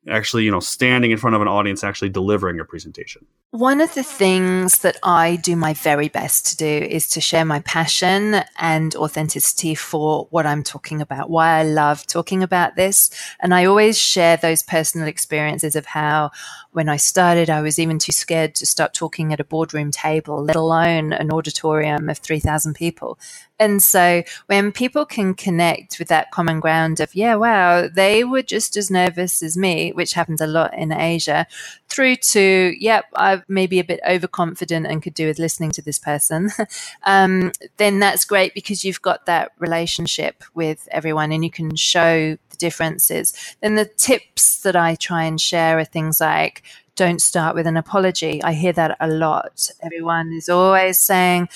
actually, 0.09 0.45
you 0.45 0.51
know, 0.51 0.61
standing 0.61 1.11
in 1.11 1.19
front 1.19 1.37
of 1.37 1.43
an 1.43 1.49
audience, 1.49 1.85
actually 1.85 2.09
delivering 2.09 2.59
a 2.61 2.65
presentation? 2.65 3.25
One 3.51 3.81
of 3.81 3.95
the 3.95 4.03
things 4.03 4.79
that 4.79 4.97
I 5.03 5.37
do 5.37 5.57
my 5.57 5.75
very 5.75 6.09
best 6.09 6.47
to 6.47 6.57
do 6.57 6.67
is 6.67 7.07
to 7.11 7.21
share 7.21 7.45
my 7.45 7.61
passion 7.61 8.43
and 8.59 8.95
authenticity 8.97 9.75
for 9.75 10.27
what 10.31 10.47
I'm 10.47 10.63
talking 10.63 11.03
about, 11.03 11.31
why 11.31 11.59
I 11.59 11.63
love 11.63 12.07
talking 12.07 12.43
about 12.43 12.77
this. 12.77 13.11
And 13.41 13.55
I 13.55 13.67
always 13.67 13.99
share 13.99 14.37
those 14.37 14.63
personal 14.63 15.07
experiences 15.07 15.77
of 15.77 15.87
how 15.87 16.31
when 16.73 16.89
I 16.89 16.97
started, 16.97 17.51
I 17.51 17.61
was 17.61 17.79
even 17.79 17.99
too 17.99 18.13
scared 18.13 18.55
to 18.57 18.67
start 18.67 18.95
talking 18.95 19.33
at 19.33 19.41
a 19.41 19.45
boardroom 19.45 19.91
table, 19.91 20.43
let 20.43 20.57
alone 20.57 21.13
an 21.13 21.31
auditorium 21.31 22.09
of 22.09 22.19
3,000 22.19 22.75
people. 22.75 23.19
And 23.63 23.81
so 23.81 24.25
when 24.47 24.73
people 24.73 25.07
can 25.07 25.35
connect 25.35 26.01
with 26.01 26.09
that 26.09 26.33
common 26.33 26.59
ground 26.59 26.99
of, 26.99 27.15
yeah, 27.15 27.37
wow, 27.37 27.87
they 27.87 28.25
were 28.25 28.43
just 28.43 28.77
as 28.77 28.91
nervous 28.91 29.41
as 29.41 29.57
me, 29.57 29.93
which 29.93 30.15
happens 30.15 30.41
a 30.41 30.49
lot 30.49 30.75
in 30.75 30.91
Asia, 30.91 31.47
through 31.89 32.17
to, 32.17 32.75
yep, 32.77 33.05
I'm 33.15 33.45
maybe 33.47 33.79
a 33.79 33.85
bit 33.85 34.01
overconfident 34.09 34.89
and 34.89 35.01
could 35.01 35.15
do 35.15 35.29
with 35.29 35.39
listening 35.39 35.71
to 35.73 35.83
this 35.83 36.01
person, 36.01 36.51
um, 37.05 37.53
then 37.77 38.01
that's 38.01 38.25
great 38.25 38.53
because 38.53 38.85
you've 38.85 39.03
got 39.03 39.27
that 39.27 39.53
relationship 39.61 40.43
with 40.55 40.89
everyone 40.91 41.31
and 41.31 41.45
you 41.45 41.51
can 41.51 41.77
show 41.77 42.37
the 42.51 42.57
differences. 42.57 43.33
Then 43.61 43.77
the 43.77 43.85
tips 43.85 44.63
that 44.63 44.75
I 44.75 44.97
try 44.97 45.23
and 45.23 45.41
share 45.41 45.79
are 45.79 45.85
things 45.85 46.21
like, 46.21 46.65
don't 46.97 47.23
start 47.23 47.55
with 47.55 47.67
an 47.67 47.77
apology. 47.77 48.43
I 48.43 48.53
hear 48.53 48.73
that 48.75 48.97
a 49.01 49.09
lot. 49.09 49.71
Everyone 49.83 50.33
is 50.33 50.49
always 50.49 50.99
saying, 50.99 51.49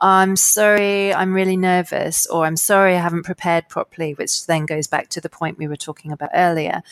I'm 0.00 0.36
sorry, 0.36 1.14
I'm 1.14 1.32
really 1.32 1.56
nervous, 1.56 2.26
or 2.26 2.46
I'm 2.46 2.56
sorry, 2.56 2.96
I 2.96 3.00
haven't 3.00 3.24
prepared 3.24 3.68
properly, 3.68 4.14
which 4.14 4.46
then 4.46 4.66
goes 4.66 4.86
back 4.86 5.08
to 5.10 5.20
the 5.20 5.28
point 5.28 5.58
we 5.58 5.68
were 5.68 5.76
talking 5.76 6.12
about 6.12 6.30
earlier 6.34 6.82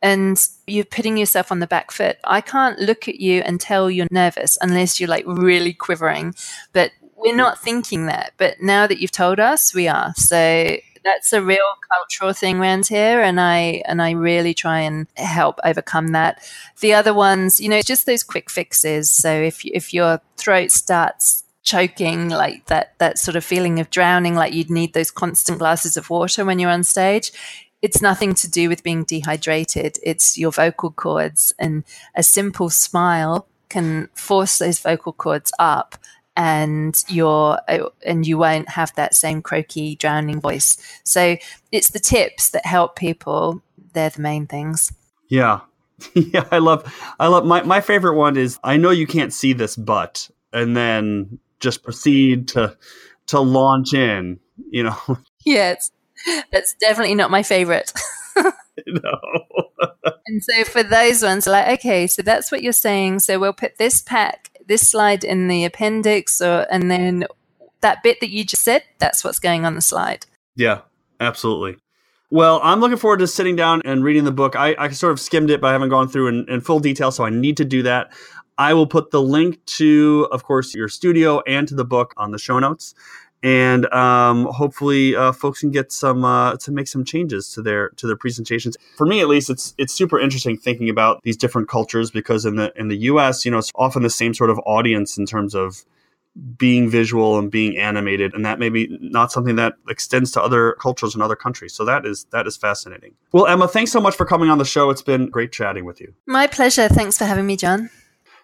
and 0.00 0.48
you're 0.66 0.84
putting 0.84 1.16
yourself 1.16 1.50
on 1.50 1.58
the 1.58 1.66
back 1.66 1.90
foot. 1.90 2.18
I 2.24 2.40
can't 2.40 2.78
look 2.78 3.08
at 3.08 3.20
you 3.20 3.40
and 3.40 3.60
tell 3.60 3.90
you're 3.90 4.06
nervous 4.10 4.56
unless 4.60 5.00
you're 5.00 5.08
like 5.08 5.24
really 5.26 5.72
quivering. 5.72 6.34
But 6.72 6.92
we're 7.16 7.34
not 7.34 7.60
thinking 7.60 8.06
that. 8.06 8.32
But 8.36 8.62
now 8.62 8.86
that 8.86 9.00
you've 9.00 9.10
told 9.10 9.40
us, 9.40 9.74
we 9.74 9.88
are. 9.88 10.12
So 10.16 10.76
that's 11.08 11.32
a 11.32 11.42
real 11.42 11.70
cultural 11.92 12.32
thing 12.32 12.60
around 12.60 12.86
here 12.86 13.22
and 13.22 13.40
I 13.40 13.82
and 13.86 14.02
I 14.02 14.10
really 14.12 14.54
try 14.54 14.80
and 14.80 15.06
help 15.16 15.58
overcome 15.64 16.08
that. 16.08 16.42
The 16.80 16.92
other 16.92 17.14
ones, 17.14 17.58
you 17.58 17.68
know, 17.68 17.80
just 17.82 18.06
those 18.06 18.22
quick 18.22 18.50
fixes. 18.50 19.10
So 19.10 19.30
if 19.30 19.64
if 19.64 19.94
your 19.94 20.20
throat 20.36 20.70
starts 20.70 21.44
choking 21.62 22.28
like 22.28 22.66
that 22.66 22.94
that 22.98 23.18
sort 23.18 23.36
of 23.36 23.44
feeling 23.44 23.78
of 23.80 23.90
drowning 23.90 24.34
like 24.34 24.54
you'd 24.54 24.70
need 24.70 24.94
those 24.94 25.10
constant 25.10 25.58
glasses 25.58 25.96
of 25.98 26.08
water 26.08 26.44
when 26.44 26.58
you're 26.58 26.70
on 26.70 26.82
stage 26.82 27.30
it's 27.82 28.02
nothing 28.02 28.34
to 28.34 28.50
do 28.50 28.68
with 28.68 28.82
being 28.82 29.04
dehydrated. 29.04 29.98
It's 30.02 30.36
your 30.36 30.50
vocal 30.50 30.90
cords, 30.90 31.52
and 31.58 31.84
a 32.14 32.22
simple 32.22 32.70
smile 32.70 33.46
can 33.68 34.08
force 34.14 34.58
those 34.58 34.80
vocal 34.80 35.12
cords 35.12 35.52
up, 35.58 35.96
and 36.38 37.04
your 37.08 37.58
and 38.06 38.24
you 38.24 38.38
won't 38.38 38.68
have 38.68 38.94
that 38.94 39.14
same 39.14 39.42
croaky, 39.42 39.96
drowning 39.96 40.40
voice. 40.40 40.78
So 41.02 41.36
it's 41.72 41.90
the 41.90 41.98
tips 41.98 42.50
that 42.50 42.64
help 42.64 42.94
people. 42.94 43.60
They're 43.92 44.10
the 44.10 44.22
main 44.22 44.46
things. 44.46 44.92
Yeah, 45.26 45.60
yeah. 46.14 46.46
I 46.52 46.58
love. 46.58 46.94
I 47.18 47.26
love 47.26 47.44
my 47.44 47.62
my 47.62 47.80
favorite 47.80 48.14
one 48.14 48.36
is 48.36 48.58
I 48.62 48.76
know 48.76 48.90
you 48.90 49.06
can't 49.06 49.32
see 49.32 49.52
this, 49.52 49.74
but 49.74 50.30
and 50.52 50.76
then 50.76 51.40
just 51.58 51.82
proceed 51.82 52.48
to 52.48 52.76
to 53.26 53.40
launch 53.40 53.92
in. 53.92 54.38
You 54.70 54.84
know. 54.84 54.98
Yes. 55.46 55.92
That's 56.52 56.74
definitely 56.78 57.14
not 57.14 57.30
my 57.30 57.42
favorite. 57.42 57.90
no. 58.86 59.18
And 60.26 60.42
so 60.42 60.64
for 60.64 60.82
those 60.82 61.22
ones, 61.22 61.46
like, 61.46 61.78
okay, 61.78 62.06
so 62.06 62.20
that's 62.20 62.52
what 62.52 62.62
you're 62.62 62.72
saying. 62.72 63.20
So 63.20 63.38
we'll 63.38 63.54
put 63.54 63.78
this 63.78 64.02
pack, 64.02 64.50
this 64.68 64.88
slide 64.88 65.24
in 65.24 65.48
the 65.48 65.64
appendix, 65.64 66.40
or 66.40 66.66
and 66.70 66.90
then 66.90 67.26
that 67.80 68.02
bit 68.02 68.20
that 68.20 68.30
you 68.30 68.44
just 68.44 68.62
said, 68.62 68.82
that's 68.98 69.24
what's 69.24 69.38
going 69.38 69.64
on 69.64 69.74
the 69.74 69.80
slide. 69.82 70.26
Yeah, 70.56 70.80
absolutely. 71.20 71.76
Well, 72.30 72.60
I'm 72.62 72.80
looking 72.80 72.98
forward 72.98 73.20
to 73.20 73.26
sitting 73.26 73.56
down 73.56 73.80
and 73.84 74.04
reading 74.04 74.24
the 74.24 74.32
book. 74.32 74.54
I, 74.54 74.76
I 74.78 74.90
sort 74.90 75.12
of 75.12 75.20
skimmed 75.20 75.50
it, 75.50 75.60
but 75.60 75.68
I 75.68 75.72
haven't 75.72 75.88
gone 75.88 76.08
through 76.08 76.28
in, 76.28 76.46
in 76.48 76.60
full 76.60 76.78
detail, 76.78 77.10
so 77.10 77.24
I 77.24 77.30
need 77.30 77.56
to 77.56 77.64
do 77.64 77.82
that. 77.84 78.12
I 78.58 78.74
will 78.74 78.86
put 78.86 79.12
the 79.12 79.22
link 79.22 79.64
to, 79.66 80.28
of 80.32 80.42
course, 80.42 80.74
your 80.74 80.88
studio 80.88 81.40
and 81.46 81.66
to 81.68 81.74
the 81.74 81.84
book 81.84 82.12
on 82.16 82.32
the 82.32 82.38
show 82.38 82.58
notes 82.58 82.94
and 83.42 83.86
um, 83.92 84.46
hopefully 84.46 85.14
uh, 85.14 85.32
folks 85.32 85.60
can 85.60 85.70
get 85.70 85.92
some 85.92 86.24
uh, 86.24 86.56
to 86.56 86.72
make 86.72 86.88
some 86.88 87.04
changes 87.04 87.52
to 87.52 87.62
their 87.62 87.90
to 87.90 88.06
their 88.06 88.16
presentations. 88.16 88.76
For 88.96 89.06
me, 89.06 89.20
at 89.20 89.28
least, 89.28 89.50
it's 89.50 89.74
it's 89.78 89.92
super 89.92 90.18
interesting 90.18 90.56
thinking 90.56 90.88
about 90.88 91.22
these 91.22 91.36
different 91.36 91.68
cultures 91.68 92.10
because 92.10 92.44
in 92.44 92.56
the 92.56 92.72
in 92.76 92.88
the 92.88 92.96
U.S., 92.96 93.44
you 93.44 93.50
know, 93.50 93.58
it's 93.58 93.72
often 93.74 94.02
the 94.02 94.10
same 94.10 94.34
sort 94.34 94.50
of 94.50 94.58
audience 94.66 95.18
in 95.18 95.26
terms 95.26 95.54
of 95.54 95.84
being 96.56 96.88
visual 96.88 97.38
and 97.38 97.50
being 97.50 97.76
animated, 97.76 98.34
and 98.34 98.44
that 98.44 98.58
may 98.58 98.68
be 98.68 98.96
not 99.00 99.32
something 99.32 99.56
that 99.56 99.74
extends 99.88 100.30
to 100.32 100.42
other 100.42 100.76
cultures 100.80 101.14
and 101.14 101.22
other 101.22 101.36
countries. 101.36 101.74
So 101.74 101.84
that 101.84 102.06
is 102.06 102.26
that 102.30 102.46
is 102.46 102.56
fascinating. 102.56 103.14
Well, 103.32 103.46
Emma, 103.46 103.68
thanks 103.68 103.92
so 103.92 104.00
much 104.00 104.16
for 104.16 104.24
coming 104.24 104.50
on 104.50 104.58
the 104.58 104.64
show. 104.64 104.90
It's 104.90 105.02
been 105.02 105.28
great 105.30 105.52
chatting 105.52 105.84
with 105.84 106.00
you. 106.00 106.14
My 106.26 106.46
pleasure. 106.46 106.88
Thanks 106.88 107.18
for 107.18 107.24
having 107.24 107.46
me, 107.46 107.56
Jon. 107.56 107.90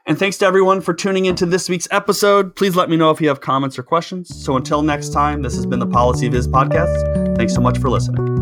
And 0.06 0.18
thanks 0.18 0.36
to 0.38 0.46
everyone 0.46 0.82
for 0.82 0.92
tuning 0.92 1.24
into 1.24 1.46
this 1.46 1.68
week's 1.68 1.88
episode. 1.90 2.54
Please 2.56 2.76
let 2.76 2.90
me 2.90 2.96
know 2.96 3.10
if 3.10 3.22
you 3.22 3.28
have 3.28 3.40
comments 3.40 3.78
or 3.78 3.82
questions. 3.82 4.34
So 4.44 4.56
until 4.56 4.82
next 4.82 5.14
time, 5.14 5.40
this 5.40 5.54
has 5.54 5.64
been 5.64 5.78
the 5.78 5.86
Policy 5.86 6.28
Viz 6.28 6.46
podcast. 6.46 7.36
Thanks 7.36 7.54
so 7.54 7.62
much 7.62 7.78
for 7.78 7.88
listening. 7.88 8.33